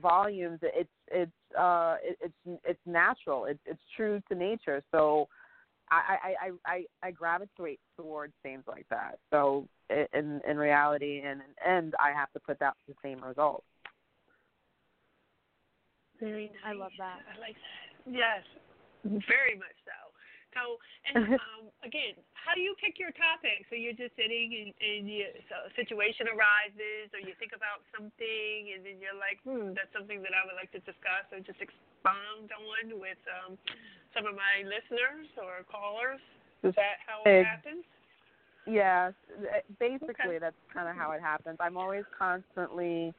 [0.00, 0.60] volumes.
[0.62, 3.46] It's it's uh it, it's it's natural.
[3.46, 4.82] It's it's true to nature.
[4.90, 5.28] So
[5.90, 9.18] I, I, I, I, I gravitate towards things like that.
[9.30, 13.62] So in in reality and and I have to put out the same result.
[16.20, 16.56] Very nice.
[16.64, 17.18] I love that.
[17.34, 18.12] I like that.
[18.12, 18.42] Yes,
[19.04, 20.01] very much so.
[20.52, 20.76] So,
[21.08, 23.64] and um, again, how do you pick your topic?
[23.68, 27.84] So you're just sitting and, and you, so a situation arises, or you think about
[27.92, 31.40] something, and then you're like, hmm, that's something that I would like to discuss, or
[31.40, 33.56] just expound on with um,
[34.12, 36.20] some of my listeners or callers.
[36.62, 37.84] Is that how it happens?
[38.66, 39.12] Yes,
[39.80, 41.56] basically that's kind of how it happens.
[41.58, 43.12] I'm always constantly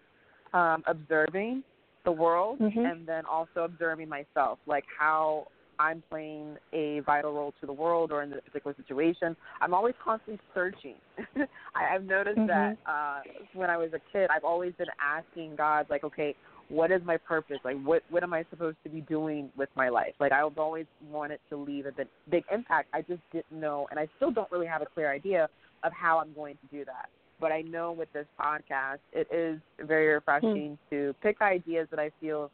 [0.53, 1.63] um observing
[2.05, 2.91] the world Mhm.
[2.91, 5.47] and then also observing myself, like how
[5.83, 9.35] I'm playing a vital role to the world or in this particular situation.
[9.59, 10.95] I'm always constantly searching.
[11.75, 13.19] I, I've noticed that uh
[13.53, 16.35] when I was a kid, I've always been asking God, like, okay,
[16.69, 17.57] what is my purpose?
[17.65, 20.13] Like, what what am I supposed to be doing with my life?
[20.19, 22.87] Like, I've always wanted to leave a big, big impact.
[22.93, 25.49] I just didn't know, and I still don't really have a clear idea
[25.83, 27.09] of how I'm going to do that.
[27.41, 32.09] But I know with this podcast, it is very refreshing to pick ideas that I
[32.21, 32.49] feel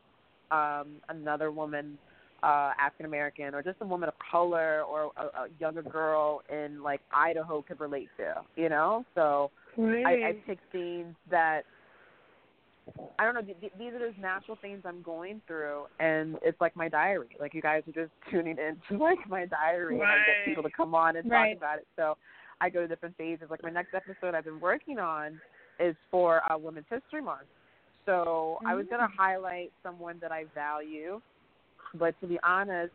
[0.52, 1.98] um, another woman,
[2.43, 6.82] uh, African American, or just a woman of color, or a, a younger girl in
[6.84, 8.36] like Idaho could relate to.
[8.56, 11.62] You know, so I, I pick things that
[13.19, 13.41] I don't know.
[13.41, 17.30] th- th- These are those natural things I'm going through, and it's like my diary.
[17.39, 20.69] Like you guys are just tuning into like my diary, and I get people to
[20.75, 21.54] come on and Right.
[21.54, 21.88] talk about it.
[21.95, 22.17] So
[22.62, 23.47] I go to different phases.
[23.49, 25.39] Like my next episode I've been working on
[25.80, 27.47] is for uh, Women's History Month.
[28.05, 31.22] So I was going to highlight someone that I value,
[31.96, 32.94] but to be honest,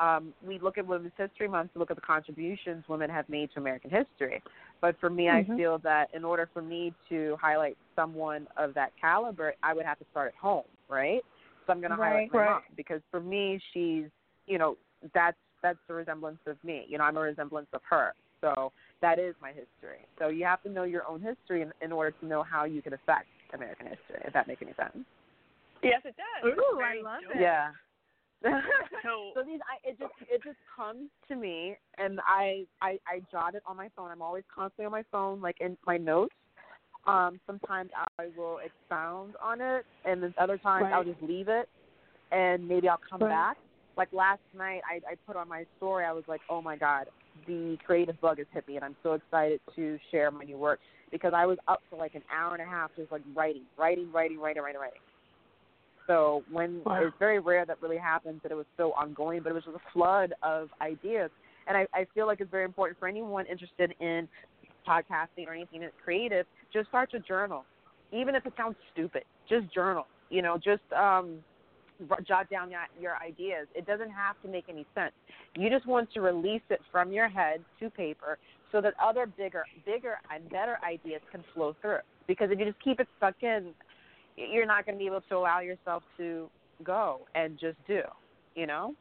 [0.00, 3.50] um, we look at Women's History Month to look at the contributions women have made
[3.52, 4.42] to American history.
[4.80, 5.52] But for me, Mhm.
[5.52, 9.86] I feel that in order for me to highlight someone of that caliber, I would
[9.86, 11.24] have to start at home, right?
[11.66, 12.32] So I'm going to highlight Right.
[12.32, 12.50] my Right.
[12.50, 14.10] mom because for me, she's,
[14.46, 14.76] you know,
[15.12, 16.84] that's that's the resemblance of me.
[16.88, 18.14] You know, I'm a resemblance of her.
[18.42, 20.04] So that is my history.
[20.18, 22.82] So you have to know your own history in, in order to know how you
[22.82, 24.20] can affect American history.
[24.26, 25.06] If that makes any sense.
[25.82, 26.52] Yes, it does.
[26.52, 27.40] Ooh, I love it.
[27.40, 27.70] Yeah.
[29.02, 33.20] So, so these I it just it just comes to me and I, I I
[33.30, 34.10] jot it on my phone.
[34.10, 36.34] I'm always constantly on my phone, like in my notes.
[37.06, 41.68] Um, sometimes I will expound on it and then other times I'll just leave it
[42.32, 43.28] and maybe I'll come Right.
[43.28, 43.56] back.
[43.98, 47.08] Like last night I, I put on my story, I was like, Oh my God,
[47.46, 50.80] the creative bug has hit me and I'm so excited to share my new work
[51.12, 54.10] because I was up for like an hour and a half just like writing, writing,
[54.10, 55.00] writing, writing, writing, writing.
[56.06, 57.04] So when Wow.
[57.04, 59.76] it's very rare that really happens that it was so ongoing, but it was just
[59.76, 61.30] a flood of ideas.
[61.66, 64.28] And I, I feel like it's very important for anyone interested in
[64.86, 67.64] podcasting or anything that's creative, just start your journal.
[68.12, 70.06] Even if it sounds stupid, just journal.
[70.30, 71.38] You know, just um
[72.26, 73.66] jot down your, your ideas.
[73.74, 75.12] It doesn't have to make any sense.
[75.56, 78.38] You just want to release it from your head to paper
[78.72, 81.98] so that other bigger bigger and better ideas can flow through.
[82.26, 83.70] Because if you just keep it stuck in,
[84.36, 86.48] you're not going to be able to allow yourself to
[86.82, 88.02] go and just do,
[88.54, 88.94] you know?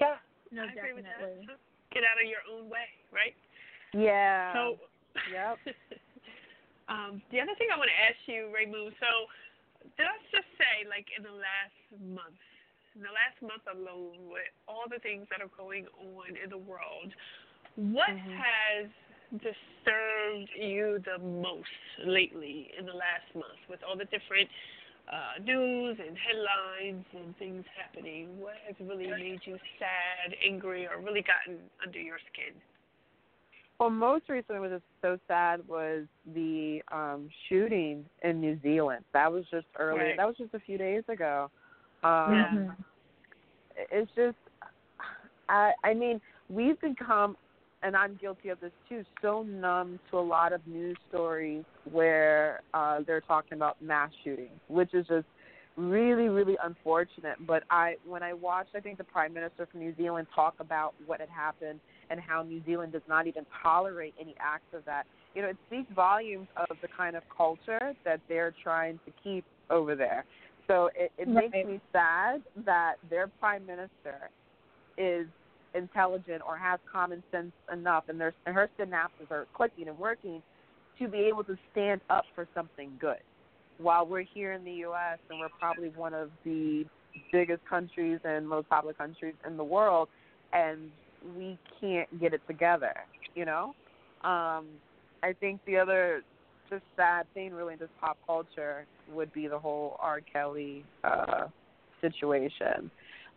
[0.00, 0.16] yeah,
[0.52, 1.18] No, I agree with that.
[1.18, 1.48] definitely.
[1.92, 3.34] Get out of your own way, right?
[3.92, 4.52] Yeah.
[4.52, 4.76] So,
[5.32, 5.58] Yep.
[6.88, 9.10] um, the other thing I want to ask you, Raemu, so
[9.98, 12.38] let's just say, like in the last month,
[12.94, 16.58] in the last month alone, with all the things that are going on in the
[16.60, 17.12] world,
[17.76, 18.36] what Mhm.
[18.36, 18.90] has
[19.32, 21.68] disturbed you the most
[22.06, 24.48] lately in the last month with all the different
[25.10, 28.38] uh, news and headlines and things happening?
[28.40, 32.54] What has really made you sad, angry, or really gotten under your skin?
[33.78, 39.04] Well, most recently, what was so sad was the um shooting in New Zealand.
[39.12, 40.00] That was just early.
[40.00, 40.16] Right.
[40.16, 41.50] That was just a few days ago.
[42.02, 42.70] Um, Yeah.
[43.92, 44.36] It's just,
[45.48, 46.20] I I mean,
[46.50, 47.36] we've become,
[47.82, 52.60] and I'm guilty of this too, so numb to a lot of news stories where
[52.74, 55.26] uh they're talking about mass shootings, which is just
[55.76, 59.94] really really unfortunate but i when i watched i think the prime minister from new
[59.96, 61.78] zealand talk about what had happened
[62.10, 65.06] and how new zealand does not even tolerate any acts of that
[65.36, 69.44] you know it speaks volumes of the kind of culture that they're trying to keep
[69.70, 70.24] over there
[70.66, 71.48] so it, it Right.
[71.52, 74.30] makes me sad that their prime minister
[74.96, 75.28] is
[75.74, 80.42] intelligent or has common sense enough and their and her synapses are clicking and working
[80.98, 83.18] to be able to stand up for something good
[83.78, 86.84] while we're here in the US and we're probably one of the
[87.32, 90.08] biggest countries and most popular countries in the world
[90.52, 90.90] and
[91.36, 92.94] we can't get it together,
[93.34, 93.74] you know?
[94.22, 94.66] Um
[95.22, 96.22] I think the other
[96.70, 100.20] just sad thing really in just pop culture would be the whole R.
[100.32, 101.46] Kelly uh
[102.00, 102.90] situation.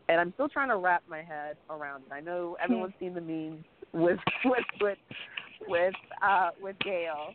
[0.09, 2.13] And I'm still trying to wrap my head around it.
[2.13, 4.97] I know everyone's seen the memes with with with
[5.67, 7.33] with uh with Gayle.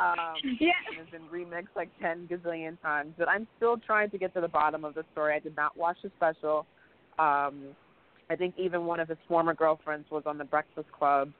[0.00, 0.72] Um Yeah.
[0.96, 3.14] has been remixed like ten gazillion times.
[3.18, 5.34] But I'm still trying to get to the bottom of the story.
[5.34, 6.66] I did not watch the special.
[7.18, 7.76] Um
[8.30, 11.30] I think even one of his former girlfriends was on the Breakfast Club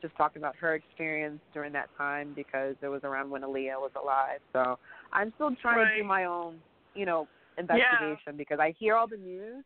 [0.00, 3.90] just talking about her experience during that time because it was around when Aaliyah was
[4.00, 4.38] alive.
[4.52, 4.78] So
[5.12, 6.58] I'm still trying to do my own,
[6.94, 7.26] you know,
[7.58, 9.64] investigation because I hear all the news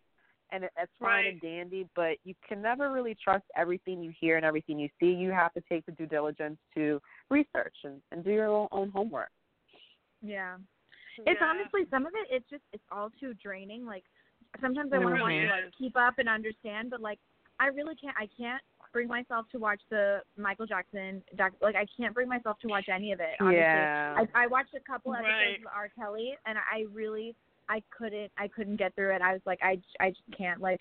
[0.53, 4.37] and it, it's fine and dandy, but you can never really trust everything you hear
[4.37, 5.07] and everything you see.
[5.07, 7.01] You have to take the due diligence to
[7.31, 9.31] research and, and do your own, own homework.
[10.21, 10.57] Yeah.
[11.27, 11.47] It's Yeah.
[11.47, 12.29] honestly some of it.
[12.35, 13.85] It's just it's all too draining.
[13.85, 14.05] Like
[14.61, 15.75] sometimes I It want really to like is.
[15.79, 17.19] keep up and understand, but like
[17.61, 18.17] I really can't.
[18.19, 21.23] I can't bring myself to watch the Michael Jackson.
[21.37, 23.37] Doc, like I can't bring myself to watch any of it.
[23.41, 23.59] Honestly.
[23.59, 24.15] Yeah.
[24.35, 25.61] I, I watched a couple episodes Right.
[25.61, 25.89] of R.
[25.97, 27.35] Kelly, and I really
[27.69, 29.23] I couldn't I couldn't get through it.
[29.23, 30.81] I was like I I just can't like.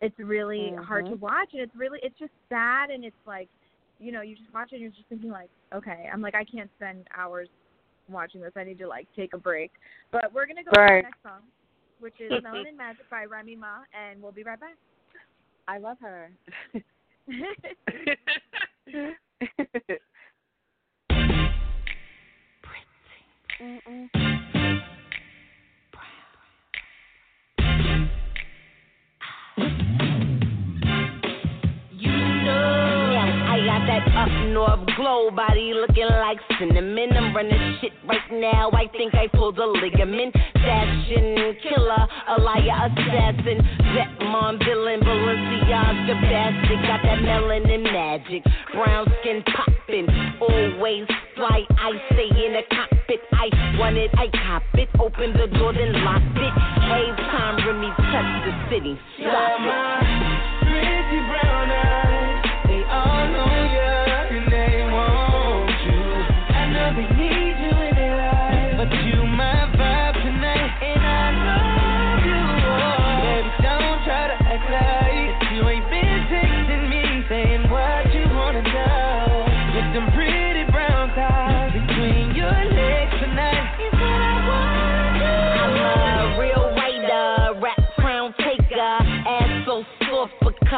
[0.00, 1.20] It's really hard to Mhm.
[1.20, 3.48] watch, and it's really it's just sad, and it's like
[3.98, 6.44] you know you just watch it, and you're just thinking like okay, I'm like I
[6.44, 7.48] can't spend hours
[8.08, 8.52] watching this.
[8.56, 9.72] I need to like take a break.
[10.12, 11.42] But we're gonna go to the next song,
[11.98, 14.76] which is Melanin Magic by Remy Ma, and we'll be right back.
[15.66, 16.30] I love her.
[23.60, 23.80] You
[34.18, 37.16] up north glow body looking like cinnamon.
[37.16, 38.70] I'm running shit right now.
[38.72, 40.34] I think I pulled a ligament.
[40.54, 43.62] Fashion killer, a liar, assassin,
[43.94, 46.82] vet mom, villain, Balenciaga bastard.
[46.82, 48.42] Got that melanin magic,
[48.74, 50.08] brown skin popping,
[50.40, 51.06] always
[51.36, 51.62] fly.
[51.78, 53.20] I stay in the cockpit.
[53.32, 54.88] I want it, I cop it.
[54.98, 56.54] Open the door, then lock it.
[56.90, 60.27] Every time Remy touch the city, stop it.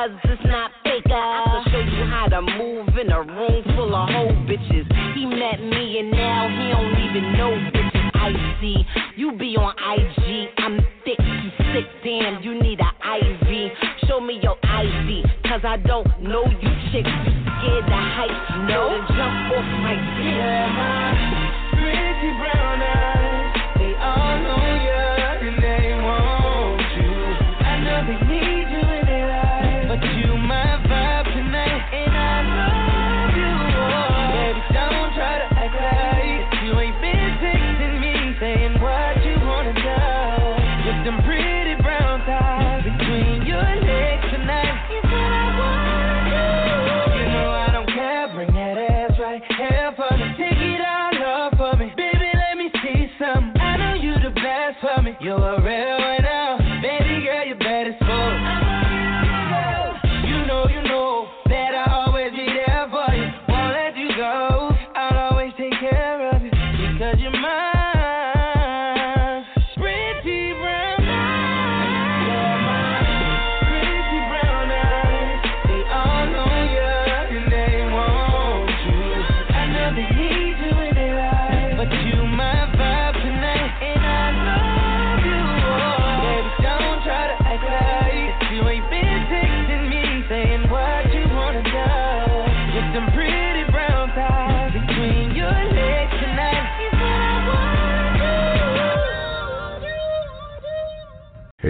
[0.01, 1.13] Because it's not faker.
[1.13, 1.15] Uh.
[1.15, 4.87] I can show you how to move in a room full of whole bitches.
[5.15, 8.11] He met me and now he don't even know bitches.
[8.15, 8.85] I see
[9.17, 10.49] you be on IG.
[10.59, 12.43] I'm thick, you sick, damn.
[12.43, 13.73] You need a IV.
[14.09, 17.09] Show me your ID, cause I don't know you chicks.
[17.09, 19.05] You scared to hype, no?
[19.09, 21.40] Jump off my dick.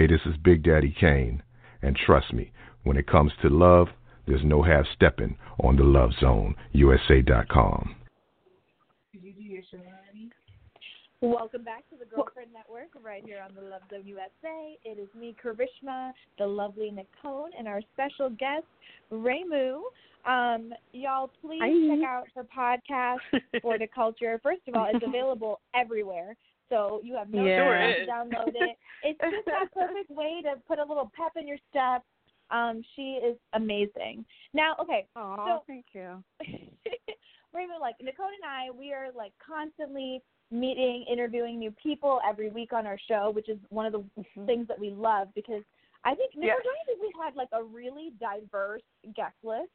[0.01, 1.43] Hey, this is Big Daddy Kane,
[1.83, 3.87] and trust me, when it comes to love,
[4.25, 7.97] there's no half stepping on the Love Zone USA.com.
[11.21, 14.75] Welcome back to the Girlfriend Network right here on the Love Zone USA.
[14.83, 18.65] It is me, Karishma, the lovely Nicole, and our special guest,
[19.11, 19.81] Raemu.
[20.25, 21.95] Um, y'all, please Hi.
[21.95, 23.19] check out her podcast,
[23.61, 24.39] For da Culture.
[24.41, 26.35] First of all, it's available everywhere.
[26.71, 27.57] So you have no Yeah.
[27.57, 28.77] Sure choice to download it.
[29.03, 32.03] It's just that perfect way to put a little pep in your step.
[32.51, 34.23] Um, she is amazing.
[34.53, 36.23] Now, okay, Oh, so thank you.
[37.53, 42.73] Raymond, like Nicole and I, we are like constantly meeting, interviewing new people every week
[42.73, 44.03] on our show, which is one of the
[44.45, 45.63] things that we love because
[46.05, 46.61] I think Nicole, Yes.
[46.63, 48.83] don't you think we've had like a really diverse
[49.15, 49.71] guest list?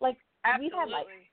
[0.00, 0.16] Like
[0.58, 1.28] we've had like Absolutely.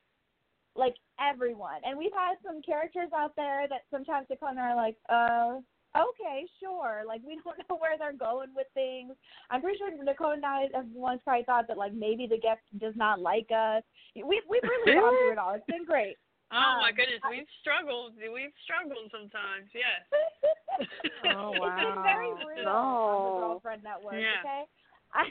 [0.76, 4.98] Like everyone, and we've had some characters out there that sometimes Nicole and are like,
[5.10, 5.60] uh.
[5.92, 7.04] Okay, sure.
[7.06, 9.12] Like we don't know where they're going with things.
[9.50, 12.62] I'm pretty sure Nicole and I have once probably thought that like maybe the guest
[12.80, 13.84] does not like us.
[14.16, 15.54] We we've really gone through it all.
[15.54, 16.16] It's been great.
[16.54, 18.14] Oh my Um, goodness, we've struggled.
[18.16, 19.68] We've struggled sometimes.
[19.76, 20.00] Yes.
[21.36, 22.48] Oh, It's been very wow.
[22.48, 22.72] real No.
[22.72, 24.14] on the Girlfriend Network.
[24.16, 24.40] Yeah.
[24.40, 24.64] Okay.
[25.12, 25.24] I,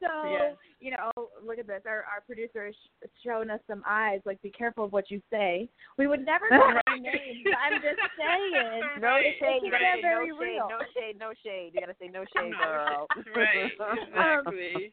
[0.00, 0.56] so Yes.
[0.80, 1.10] you know,
[1.44, 1.82] look at this.
[1.86, 4.20] Our our producer is sh- showing us some eyes.
[4.24, 5.68] Like, be careful of what you say.
[5.98, 7.44] We would never call any names.
[7.56, 8.82] I'm just saying.
[9.00, 10.68] No Right, shade, Keep gotta very no shade, real.
[10.68, 11.70] no shade, no shade.
[11.74, 13.06] You gotta say no shade, No, girl.
[13.36, 14.92] right, exactly.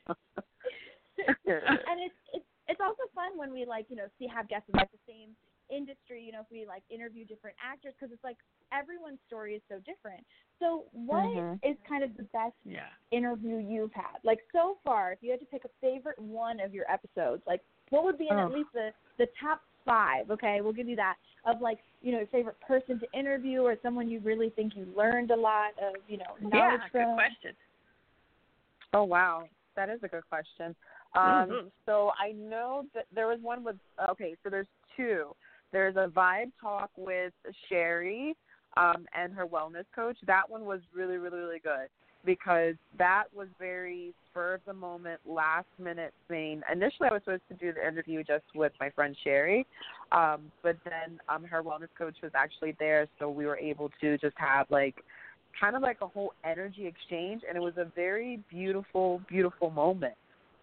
[1.17, 4.91] and it's it's it's also fun when we like you know see have guests like
[4.91, 5.31] the same
[5.69, 6.23] industry.
[6.23, 8.37] You know, if we like interview different actors because it's like
[8.71, 10.25] everyone's story is so different.
[10.59, 11.25] So, what
[11.63, 11.87] is Mhm.
[11.87, 12.89] kind of the best Yeah.
[13.11, 14.19] interview you've had?
[14.23, 17.63] Like so far, if you had to pick a favorite one of your episodes, like
[17.89, 18.47] what would be in Oh.
[18.47, 20.29] at least the the top five?
[20.29, 21.15] Okay, we'll give you that
[21.45, 24.85] of like you know your favorite person to interview or someone you really think you
[24.95, 27.55] learned a lot of you know knowledge Yeah, good question.
[28.93, 30.75] Oh wow, that is a good question.
[31.15, 31.71] Um, Mhm.
[31.85, 33.77] So I know that there was one with
[34.09, 35.35] okay, so there's two.
[35.71, 37.33] There's a vibe talk with
[37.67, 38.35] Sherry
[38.77, 40.17] um, and her wellness coach.
[40.25, 41.87] That one was really, really, really good
[42.25, 46.61] because that was very spur of the moment, last minute thing.
[46.71, 49.65] Initially, I was supposed to do the interview just with my friend Sherry,
[50.11, 54.17] um, but then um, her wellness coach was actually there, so we were able to
[54.17, 54.95] just have like
[55.59, 60.15] kind of like a whole energy exchange, and it was a very beautiful, beautiful moment.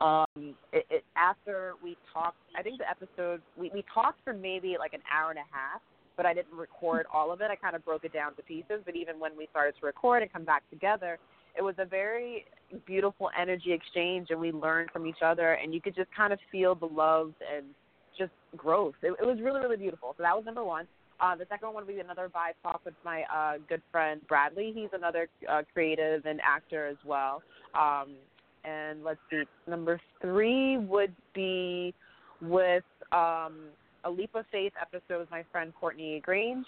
[0.05, 4.77] Um, it, it after we talked, I think the episode we we talked for maybe
[4.79, 5.81] like an hour and a half,
[6.17, 7.51] but I didn't record all of it.
[7.51, 8.83] I kind of broke it down to pieces.
[8.85, 11.19] But even when we started to record and come back together,
[11.57, 12.45] it was a very
[12.85, 16.39] beautiful energy exchange, and we learned from each other, and you could just kind of
[16.53, 17.65] feel the love and
[18.19, 18.95] just growth.
[19.03, 20.15] It, it was really, really beautiful.
[20.19, 20.87] So that was number one.
[21.21, 24.73] Uh, the second one would be another vibe talk with my uh, good friend Bradley.
[24.75, 27.43] He's another uh, creative and actor as well.
[27.75, 28.17] Um,
[28.65, 31.95] and let's see, number three would be
[32.41, 33.55] with um,
[34.05, 36.67] a Leap of Faith episode with my friend Courtney Grange.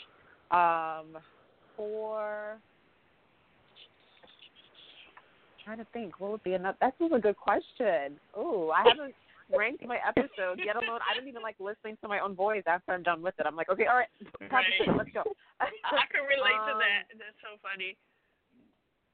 [0.50, 1.18] Um,
[1.76, 2.58] four,
[5.64, 6.78] trying to think, what would be another?
[6.80, 8.20] That's a good question.
[8.34, 9.14] Oh, I haven't
[9.54, 12.92] ranked my episodes, yet alone I don't even like listening to my own voice after
[12.92, 13.46] I'm done with it.
[13.46, 14.08] I'm like, okay, all right,
[14.40, 14.64] Right.
[14.96, 15.22] let's go.
[15.60, 15.66] I
[16.12, 17.10] can relate to Um, that.
[17.18, 17.96] That's so funny.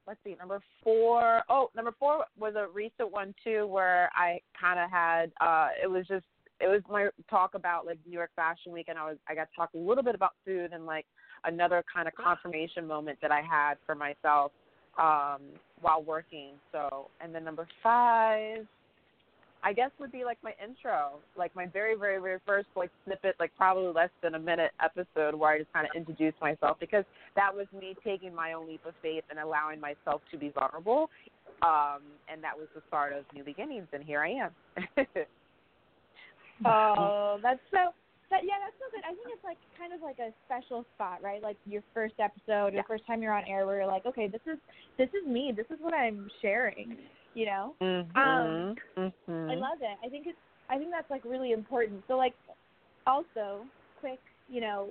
[0.07, 1.41] Let's see, number four.
[1.49, 5.31] Oh, number four was a recent one too, where I kind of had.
[5.41, 6.25] uh It was just,
[6.59, 9.49] it was my talk about like New York Fashion Week, and I was, I got
[9.49, 11.05] to talk a little bit about food and like
[11.45, 14.51] another kind of confirmation moment that I had for myself
[14.97, 15.41] um
[15.81, 16.51] while working.
[16.71, 18.65] So, and then number five.
[19.63, 23.35] I guess would be like my intro, like my very, very, very first like snippet,
[23.39, 27.05] like probably less than a minute episode where I just kind of introduced myself because
[27.35, 31.09] that was me taking my own leap of faith and allowing myself to be vulnerable.
[31.61, 34.51] Um, and that was the start of New Beginnings, and here I am.
[36.65, 37.93] Oh, that's so.
[38.33, 39.05] That, yeah, that's so good.
[39.05, 41.37] I think it's like kind of like a special spot, right?
[41.43, 44.41] Like your first episode, your first time you're on air, where you're like, okay, this
[44.49, 44.57] is
[44.97, 45.53] this is me.
[45.55, 46.97] This is what I'm sharing.
[47.35, 47.75] You know.
[47.79, 48.17] mm-hmm.
[48.17, 49.51] Um, mm-hmm.
[49.51, 49.97] I love it.
[50.03, 50.37] I think it's.
[50.67, 52.01] I think that's like really important.
[52.07, 52.33] So like,
[53.05, 53.65] also
[53.99, 54.19] quick,
[54.49, 54.89] you know,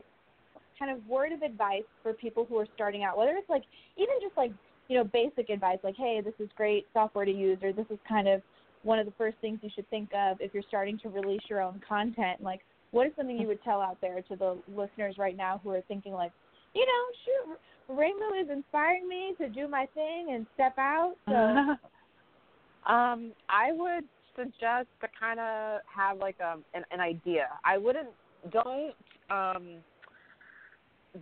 [0.79, 3.65] kind of word of advice for people who are starting out, whether it's like
[3.97, 4.53] even just like
[4.87, 7.99] you know basic advice, like hey, this is great software to use, or this is
[8.09, 8.41] kind of
[8.85, 11.61] one of the first things you should think of if you're starting to release your
[11.61, 12.41] own content.
[12.41, 12.61] Like,
[12.93, 15.83] what is something you would tell out there to the listeners right now who are
[15.89, 16.33] thinking like,
[16.75, 17.59] you know, shoot,
[17.95, 21.15] Rainbow is inspiring me to do my thing and step out.
[21.27, 21.33] So.
[22.93, 24.05] um, I would
[24.37, 27.49] suggest to kind of have like um an, an idea.
[27.65, 28.09] I wouldn't
[28.51, 28.95] don't
[29.31, 29.77] um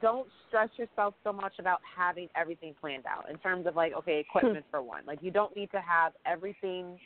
[0.01, 4.21] don't stress yourself so much about having everything planned out in terms of like okay
[4.21, 6.97] equipment for one like you don't need to have everything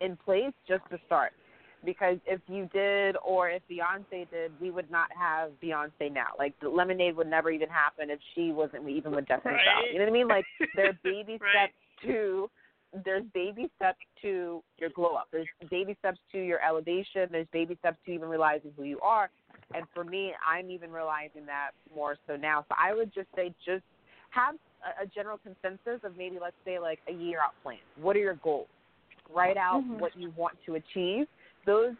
[0.00, 1.32] in place just to start
[1.84, 6.54] because if you did or if beyonce did we would not have beyonce now like
[6.60, 9.64] the lemonade would never even happen if she wasn't even with destiny Right.
[9.64, 10.44] child you know what i mean like
[10.76, 11.50] there are baby Right.
[11.50, 12.50] steps to
[13.04, 17.76] there's baby steps to your glow up there's baby steps to your elevation there's baby
[17.80, 19.30] steps to even realizing who you are
[19.74, 22.64] and for me, I'm even realizing that more so now.
[22.68, 23.82] So I would just say, just
[24.30, 24.54] have
[24.84, 27.78] a, a general consensus of maybe, let's say, like a year out plan.
[28.00, 28.68] What are your goals?
[29.34, 29.98] Write out Mhm.
[29.98, 31.26] what you want to achieve.
[31.66, 31.94] Those,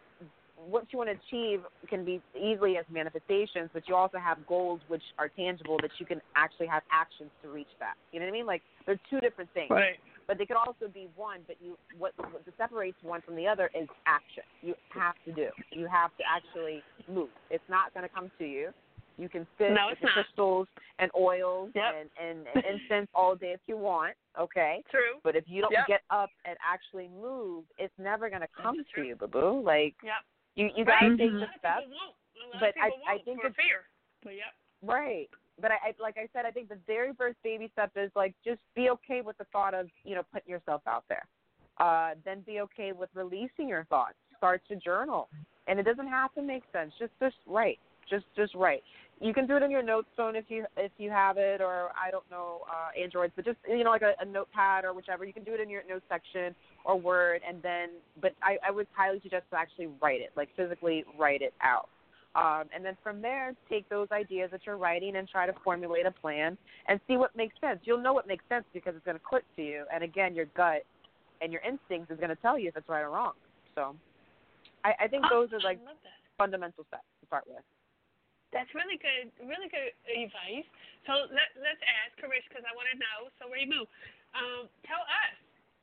[0.69, 4.81] what you want to achieve can be easily as manifestations, but you also have goals
[4.89, 7.95] which are tangible that you can actually have actions to reach that.
[8.13, 8.47] You know what I mean?
[8.47, 9.97] Like they're two different things Right.
[10.27, 11.41] but they could also be one.
[11.47, 14.45] But you, what, what separates one from the other is action.
[14.63, 15.49] You have to do.
[15.71, 17.29] You have to actually move.
[17.51, 18.71] It's not going to come to you.
[19.17, 20.67] You can sit No, with the crystals
[20.99, 21.85] and oils Yep.
[22.01, 24.15] and, and, and incense all day if you want.
[24.39, 24.83] Okay.
[24.91, 25.21] True.
[25.23, 25.87] But if you don't Yep.
[25.87, 29.05] get up and actually move, it's never going to come That's to true.
[29.05, 29.61] you, boo boo.
[29.63, 30.15] Like Yep.
[30.57, 31.01] you, you Right.
[31.01, 31.19] got to Mhm.
[31.19, 31.81] take A the lot of steps.
[31.85, 32.17] people won't.
[32.61, 33.85] But I- I think for it's- fear.
[34.23, 34.53] But yep.
[34.83, 35.31] Right.
[35.61, 38.35] But I, I like I said, I think the very first baby step is like
[38.45, 41.27] just be okay with the thought of, you know, putting yourself out there.
[41.79, 44.17] Uh, then be okay with releasing your thoughts.
[44.37, 45.29] Start to journal.
[45.69, 46.93] And it doesn't have to make sense.
[46.99, 47.79] Just just write.
[48.09, 48.83] Just just write.
[49.21, 51.91] You can do it in your notes phone if you if you have it or
[52.01, 55.25] I don't know, uh Androids, but just you know, like a, a notepad or whichever.
[55.25, 57.91] You can do it in your notes section or Word and then
[58.21, 61.89] but I, I would highly suggest to actually write it, like physically write it out.
[62.37, 66.05] Um, and then from there, take those ideas that you're writing and try to formulate
[66.05, 67.79] a plan and see what makes sense.
[67.85, 69.85] You'll know what makes sense because it's going to click to you.
[69.95, 70.83] And again, your gut
[71.41, 73.35] and your instincts is going to tell you if it's right or wrong.
[73.77, 73.95] So
[74.85, 76.19] I, I think those are like I love that.
[76.37, 77.63] fundamental steps to start with.
[78.55, 80.65] That's really good, really good advice.
[81.11, 83.29] So let let's ask Karish because I want to know.
[83.43, 83.83] So Raemu,
[84.39, 85.35] um, tell us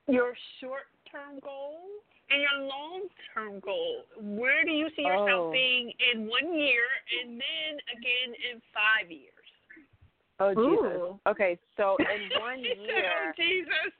[0.07, 1.83] your short term goal
[2.31, 4.07] and your long term goal.
[4.39, 5.51] Where do you see yourself Oh.
[5.51, 6.87] being in one year
[7.19, 9.35] and then again in five years?
[10.39, 10.63] Oh, Ooh.
[10.73, 11.19] Jesus.
[11.27, 13.11] Okay, so in one She said, year.
[13.13, 13.91] oh Jesus.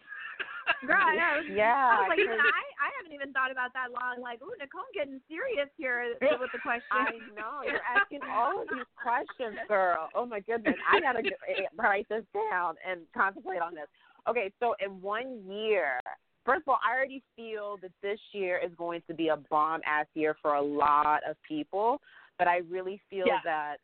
[0.88, 1.34] Girl, I know.
[1.53, 1.74] Yeah.
[1.74, 4.22] I was like, even I, I haven't even thought about that long.
[4.22, 6.89] Like, ooh, Nicole getting serious here with the question.
[6.91, 7.65] I know.
[7.65, 10.09] You're asking all of these questions, girl.
[10.15, 10.76] Oh my goodness.
[10.89, 13.88] I gotta get, eh, write this down and contemplate on this.
[14.30, 15.99] Okay, so in one year,
[16.45, 19.82] first of all, I already feel that this year is going to be a bomb
[19.86, 22.01] ass year for a lot of people.
[22.38, 23.39] But I really feel Yeah.
[23.43, 23.78] that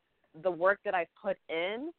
[0.44, 1.92] the work that I've put in,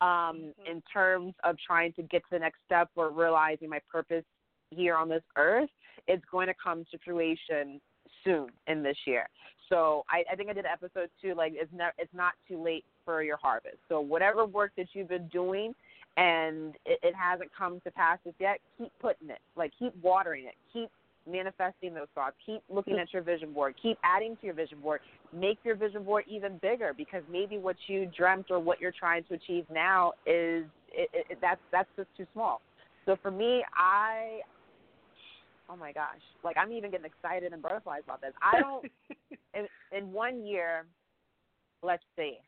[0.00, 4.24] um, in terms of trying to get to the next step or realizing my purpose
[4.70, 5.70] here on this earth,
[6.08, 7.80] is going to come to fruition
[8.24, 9.26] soon in this year.
[9.68, 11.34] So I, I think I did an episode too.
[11.34, 13.78] Like it's not it's not too late for your harvest.
[13.88, 15.74] So whatever work that you've been doing
[16.16, 19.40] and it, it hasn't come to pass as yet, keep putting it.
[19.56, 20.54] Like keep watering it.
[20.72, 20.90] Keep
[21.30, 22.36] manifesting those thoughts.
[22.44, 23.00] Keep looking hmm.
[23.00, 23.74] at your vision board.
[23.82, 25.00] Keep adding to your vision board.
[25.32, 29.24] Make your vision board even bigger because maybe what you dreamt or what you're trying
[29.24, 32.60] to achieve now is it, it, it, that's that's just too small.
[33.04, 34.40] So for me, I
[35.68, 38.32] oh my gosh, like I'm even getting excited and butterflies about this.
[38.42, 38.86] I don't
[39.54, 39.66] in,
[39.96, 40.86] in one year,
[41.82, 42.38] let's see,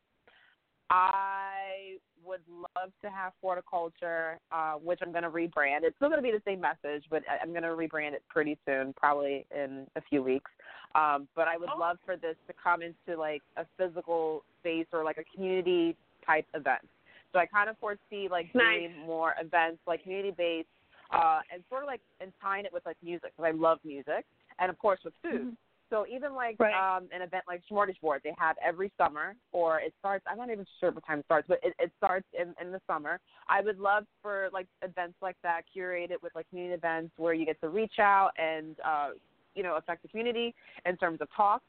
[0.91, 5.81] I would love to have For da Culture, uh, which I'm going to rebrand.
[5.83, 8.23] It's still going to be the same message, but I- I'm going to rebrand it
[8.29, 10.51] pretty soon, probably in a few weeks.
[10.95, 11.79] Um, but I would Oh.
[11.79, 16.47] love for this to come into like a physical space or like a community type
[16.55, 16.89] event.
[17.33, 18.89] So I kind of foresee like Nice.
[18.91, 20.69] doing more events like community based
[21.11, 24.25] uh, and sort of like and tying it with like music because I love music
[24.59, 25.57] and of course with food.
[25.91, 26.75] So even like Right.
[26.75, 30.25] um, an event like Smorgasburg, they have every summer, or it starts.
[30.29, 32.81] I'm not even sure what time it starts, but it, it starts in, in the
[32.87, 33.21] summer.
[33.49, 37.47] I would love for like events like that curated with like community events where you
[37.47, 39.11] get to reach out and uh,
[39.55, 41.65] you know affect the community in terms of talks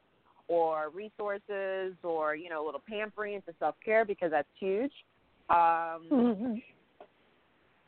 [0.48, 4.92] or resources or you know a little pampering into self care because that's huge.
[5.50, 6.52] Um,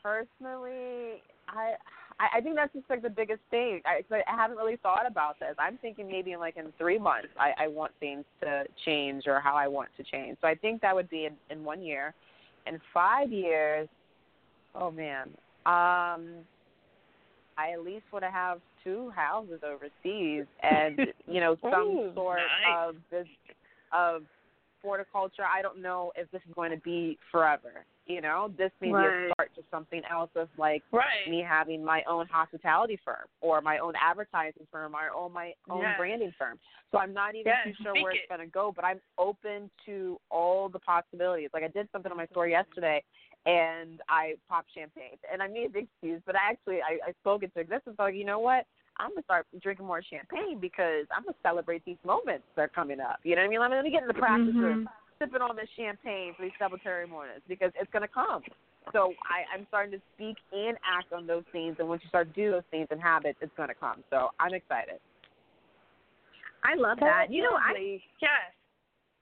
[0.02, 1.74] personally, I
[2.22, 3.80] I I think that's just like the biggest thing.
[3.84, 5.54] I, I haven't really thought about this.
[5.58, 9.40] I'm thinking maybe in like in three months, I, I want things to change or
[9.40, 10.38] how I want to change.
[10.40, 12.14] So I think that would be in, in one year.
[12.66, 13.88] In five years,
[14.74, 15.28] oh man,
[15.66, 16.44] um,
[17.58, 22.38] I at least want to have two houses overseas and you know some Ooh, sort
[22.38, 22.88] nice.
[22.88, 23.26] of this
[23.92, 24.22] of
[24.80, 25.44] For da Culture.
[25.44, 27.84] I don't know if this is going to be forever.
[28.12, 31.26] You know, this may be a start to something else of like Right.
[31.26, 35.80] me having my own hospitality firm or my own advertising firm or own my own
[35.80, 35.96] Yes.
[35.96, 36.58] branding firm.
[36.90, 38.28] So I'm not even Yes, too sure where it's it.
[38.28, 41.48] going to go, but I'm open to all the possibilities.
[41.54, 43.02] Like I did something on my store yesterday
[43.46, 47.42] and I popped champagne and I made the excuse, but I actually I, I spoke
[47.42, 47.96] into existence.
[47.98, 48.66] Like, you know what?
[48.98, 53.00] I'm gonna start drinking more champagne because I'm gonna celebrate these moments that are coming
[53.00, 53.20] up.
[53.22, 53.60] You know what I mean?
[53.62, 54.82] I'm gonna get in the practice Mhm.
[54.82, 54.88] of
[55.22, 58.42] sipping on this champagne for these celebratory mornings because it's gonna come.
[58.92, 62.34] So I, I'm starting to speak and act on those things, and once you start
[62.34, 64.02] to do those things and habits, it's gonna come.
[64.10, 64.98] So I'm excited.
[66.64, 67.30] I love that.
[67.30, 68.02] You know, I Lovely.
[68.20, 68.50] Yes.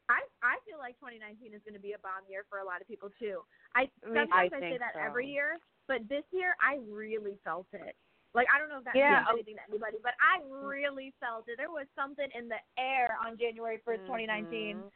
[0.08, 2.80] I I feel like 2019 is going to be a bomb year for a lot
[2.82, 3.46] of people too.
[3.78, 5.00] I Me- sometimes I I, say that so.
[5.00, 7.94] every year, but this year I really felt it.
[8.34, 9.22] Like I don't know if that Yeah.
[9.30, 11.56] means anything to anybody, but I really felt it.
[11.56, 14.82] There was something in the air on January 1st, 2019.
[14.82, 14.90] Mhm.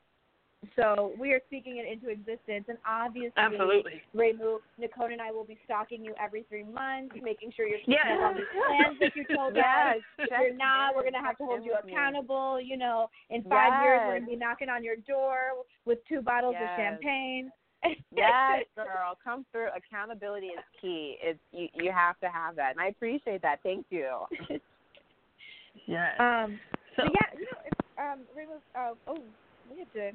[0.77, 4.03] So we are speaking it into existence, and obviously, Absolutely.
[4.15, 8.05] Raemu, Nicole, and I will be stalking you every three months, making sure you're Yes.
[8.05, 10.03] keeping all these plans that you told Yes, us.
[10.19, 11.93] If you're not, we're gonna have to hold you with me.
[11.93, 12.61] accountable.
[12.61, 16.57] You know, in five years, we're gonna be knocking on your door with two bottles
[16.61, 17.51] of champagne.
[18.15, 19.69] Yes, girl, come through.
[19.77, 21.19] Accountability is key.
[21.23, 21.69] It's you.
[21.75, 23.61] You have to have that, and I appreciate that.
[23.63, 24.27] Thank you.
[25.87, 26.15] Yes.
[26.19, 26.61] Um,
[26.97, 29.25] So, yeah, you know, if, um, Raemu, uh, oh,
[29.69, 30.13] we have to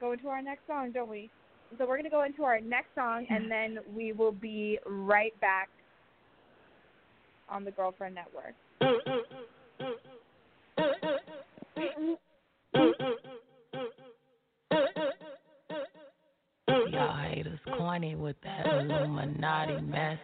[0.00, 1.30] go into our next song, don't we?
[1.76, 5.68] So we're gonna go into our next song, and then we will be right back
[7.48, 8.54] on the Girlfriend Network.
[16.90, 20.18] Y'all haters corny with that Illuminati mess.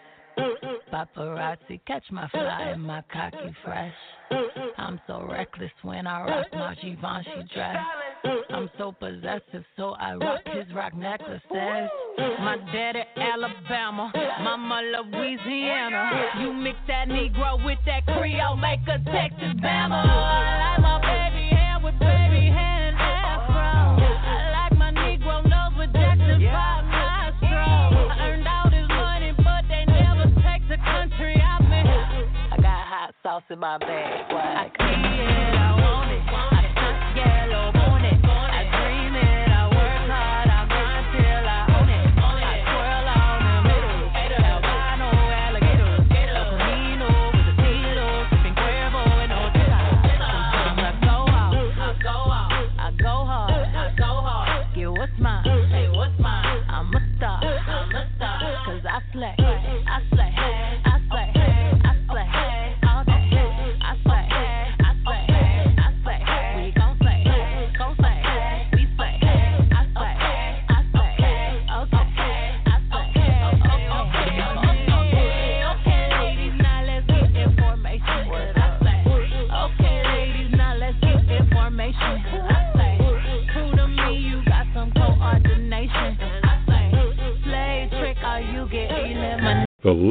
[0.93, 3.93] Paparazzi catch my fly and my cocky fresh.
[4.79, 7.77] I'm so reckless when I rock my Givenchy dress.
[8.51, 11.43] I'm so possessive, so I rock his rock necklaces.
[12.19, 14.13] My daddy Alabama,
[14.43, 16.31] mama Louisiana.
[16.41, 20.03] You mix that Negro with that Creole, make a Texas Bama.
[20.05, 24.01] I like my baby hair with baby hair and afro.
[24.01, 26.85] I like my Negro nose with Jackson Five.
[26.87, 31.41] I earned all this money, but they never take the country in.
[31.41, 34.31] I got hot sauce in my bag.
[34.31, 36.11] I see it, I want
[36.51, 36.54] it.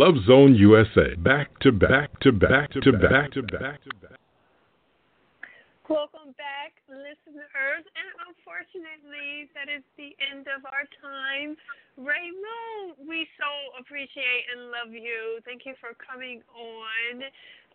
[0.03, 1.15] Love Zone USA.
[1.15, 4.19] Back to back to back to back to back to back.
[5.87, 7.83] Welcome back, listeners.
[7.87, 11.55] And unfortunately, that is the end of our time.
[11.95, 13.47] Raymond, we so
[13.79, 15.39] appreciate and love you.
[15.47, 17.23] Thank you for coming on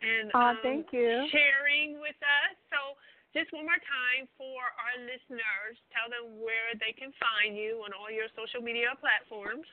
[0.04, 1.24] and Aw, um, thank you.
[1.32, 2.52] sharing with us.
[2.68, 3.00] So,
[3.32, 7.96] just one more time for our listeners, tell them where they can find you on
[7.96, 9.64] all your social media platforms.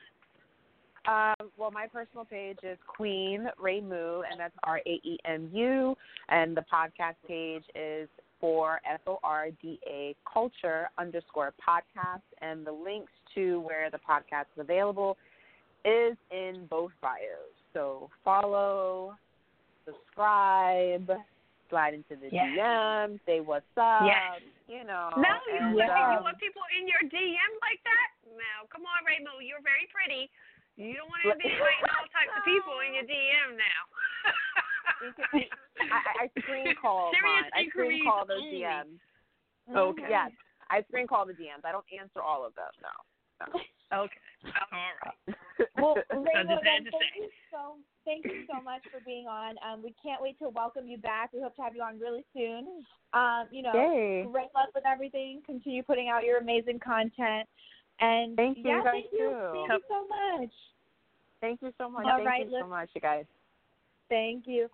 [1.06, 5.96] Um, well, my personal page is Queen Raemu, and that's R A E M U,
[6.28, 8.08] and the podcast page is
[8.40, 13.98] for F O R D A Culture underscore podcast, and the links to where the
[13.98, 15.16] podcast is available
[15.84, 17.54] is in both bios.
[17.72, 19.14] So follow,
[19.84, 21.10] subscribe,
[21.70, 22.58] slide into the Yes.
[22.58, 24.02] DM, say what's up.
[24.04, 24.42] Yes.
[24.66, 25.10] You know.
[25.16, 28.10] No, you, and, want, you um, want people in your DM like that?
[28.34, 30.28] No, come on, Raymond, you're very pretty.
[30.76, 33.82] You don't want to be inviting all types of people in your DM now.
[35.88, 37.50] I, I screen call mine.
[37.56, 38.60] I screen call those only.
[38.60, 39.00] DMs.
[39.72, 40.06] Okay.
[40.08, 40.30] Yes,
[40.70, 41.64] I screen call the DMs.
[41.64, 42.68] I don't answer all of them.
[42.84, 42.92] No.
[43.40, 44.04] no.
[44.04, 44.20] Okay.
[44.72, 45.36] All right.
[45.76, 49.56] Well, then thank you so thank you so much for being on.
[49.64, 51.32] Um, we can't wait to welcome you back.
[51.32, 52.84] We hope to have you on really soon.
[53.12, 54.26] Um, you know, Yay.
[54.30, 55.42] great luck with everything.
[55.44, 57.48] Continue putting out your amazing content.
[58.00, 59.18] And Thank you yeah, guys thank you.
[59.18, 59.64] too.
[59.68, 60.50] Thank you so much.
[61.40, 62.06] Thank you so much.
[62.06, 63.24] All Thank right, you so much, you guys.
[64.08, 64.68] Thank you.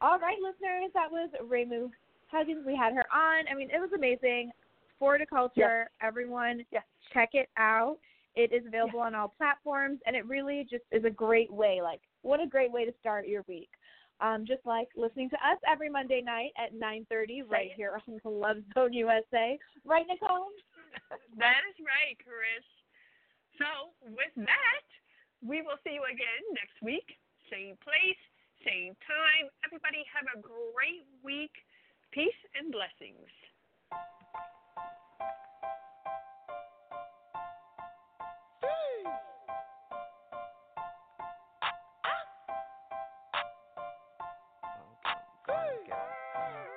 [0.00, 1.90] All right, listeners, that was Raemu
[2.30, 2.64] Huggins.
[2.66, 3.44] We had her on.
[3.50, 4.50] I mean, it was amazing.
[4.98, 6.64] For da Culture, everyone,
[7.12, 7.98] check it out.
[8.34, 11.80] It is available on all platforms, and it really just is a great way.
[11.82, 13.68] Like, what a great way to start your week.
[14.20, 18.30] Um, just like listening to us every Monday night at 9:30 right here on the
[18.30, 19.58] Love Zone USA.
[19.84, 20.48] Right, Nicole?
[21.40, 22.64] That is right, Chris.
[23.60, 24.86] So, with that,
[25.44, 27.04] we will see you again next week.
[27.52, 28.20] Same place,
[28.64, 29.52] same time.
[29.68, 31.52] Everybody have a great week.
[32.12, 33.28] Peace and blessings.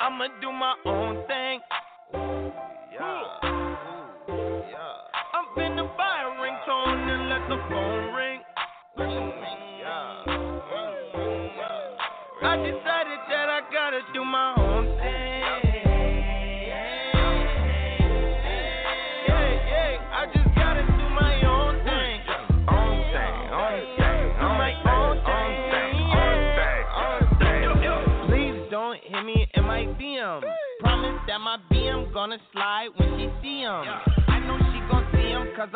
[0.01, 1.59] I'ma do my own thing.
[2.91, 3.23] Yeah.
[3.43, 3.98] I'm
[5.59, 8.39] finna buy a ringtone and let the phone ring.
[8.97, 9.31] Mm,
[9.81, 10.23] yeah.
[10.27, 10.61] Mm,
[11.15, 11.49] mm,
[12.43, 14.58] I decided that I gotta do my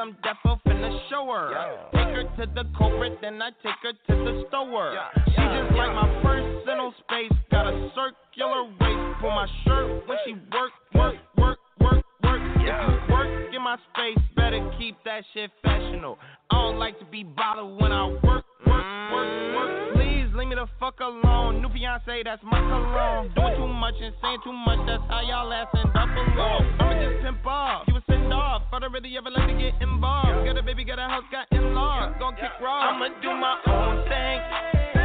[0.04, 1.78] I'm defo finna show her.
[1.94, 5.00] Take her to the corporate, then I take her to the store.
[5.28, 7.32] She just like my personal space.
[7.50, 9.22] Got a circular waist.
[9.22, 12.42] Pull my shirt when she work, work, work, work, work.
[12.58, 16.18] If you work in my space, better keep that shit fashionable.
[16.52, 20.13] I don't like to be bothered when I work, work, work, work.
[20.34, 21.62] Please leave me the fuck alone.
[21.62, 23.30] New fiance, that's my cologne.
[23.36, 26.10] Doing too much and saying too much, that's how y'all ass end up.
[26.10, 28.64] I'ma just pimp off, you a send off.
[28.72, 30.48] I don't really ever like to get involved.
[30.48, 32.16] Got a baby, got a house, got in laws.
[32.18, 32.90] Gon' kick raw.
[32.90, 35.03] I'ma do my own thing.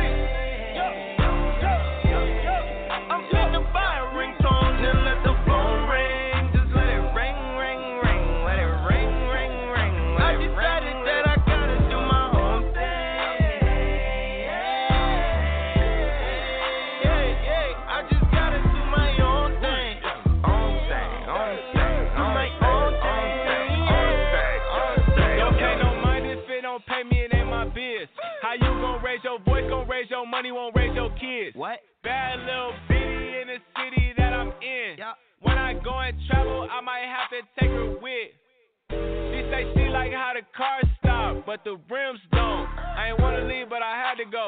[41.61, 42.69] Stop, but the rims don't.
[42.79, 44.45] I ain't wanna leave, but I had to go.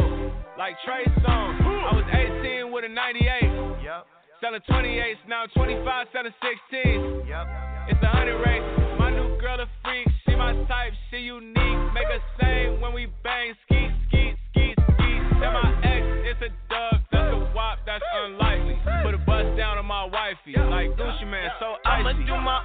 [0.59, 1.61] Like Trey Songz.
[1.61, 2.05] I was
[2.43, 3.83] 18 with a 98.
[3.83, 4.07] Yep.
[4.41, 7.29] Selling 28s, now I'm 25, selling 16s.
[7.29, 7.47] Yep.
[7.89, 8.63] It's a hundred race.
[8.99, 10.07] My new girl a freak.
[10.27, 10.93] She my type.
[11.11, 11.81] She unique.
[11.93, 13.55] Make her sing when we bang.
[13.65, 15.11] Ski, ski, ski, ski.
[15.41, 17.01] Tell my ex it's a dub.
[17.13, 17.79] That's a wop.
[17.87, 18.79] That's unlikely.
[19.03, 20.57] Put a bust down on my wifey.
[20.57, 22.09] Like Gucci Mane, so icy.
[22.09, 22.61] I'ma do my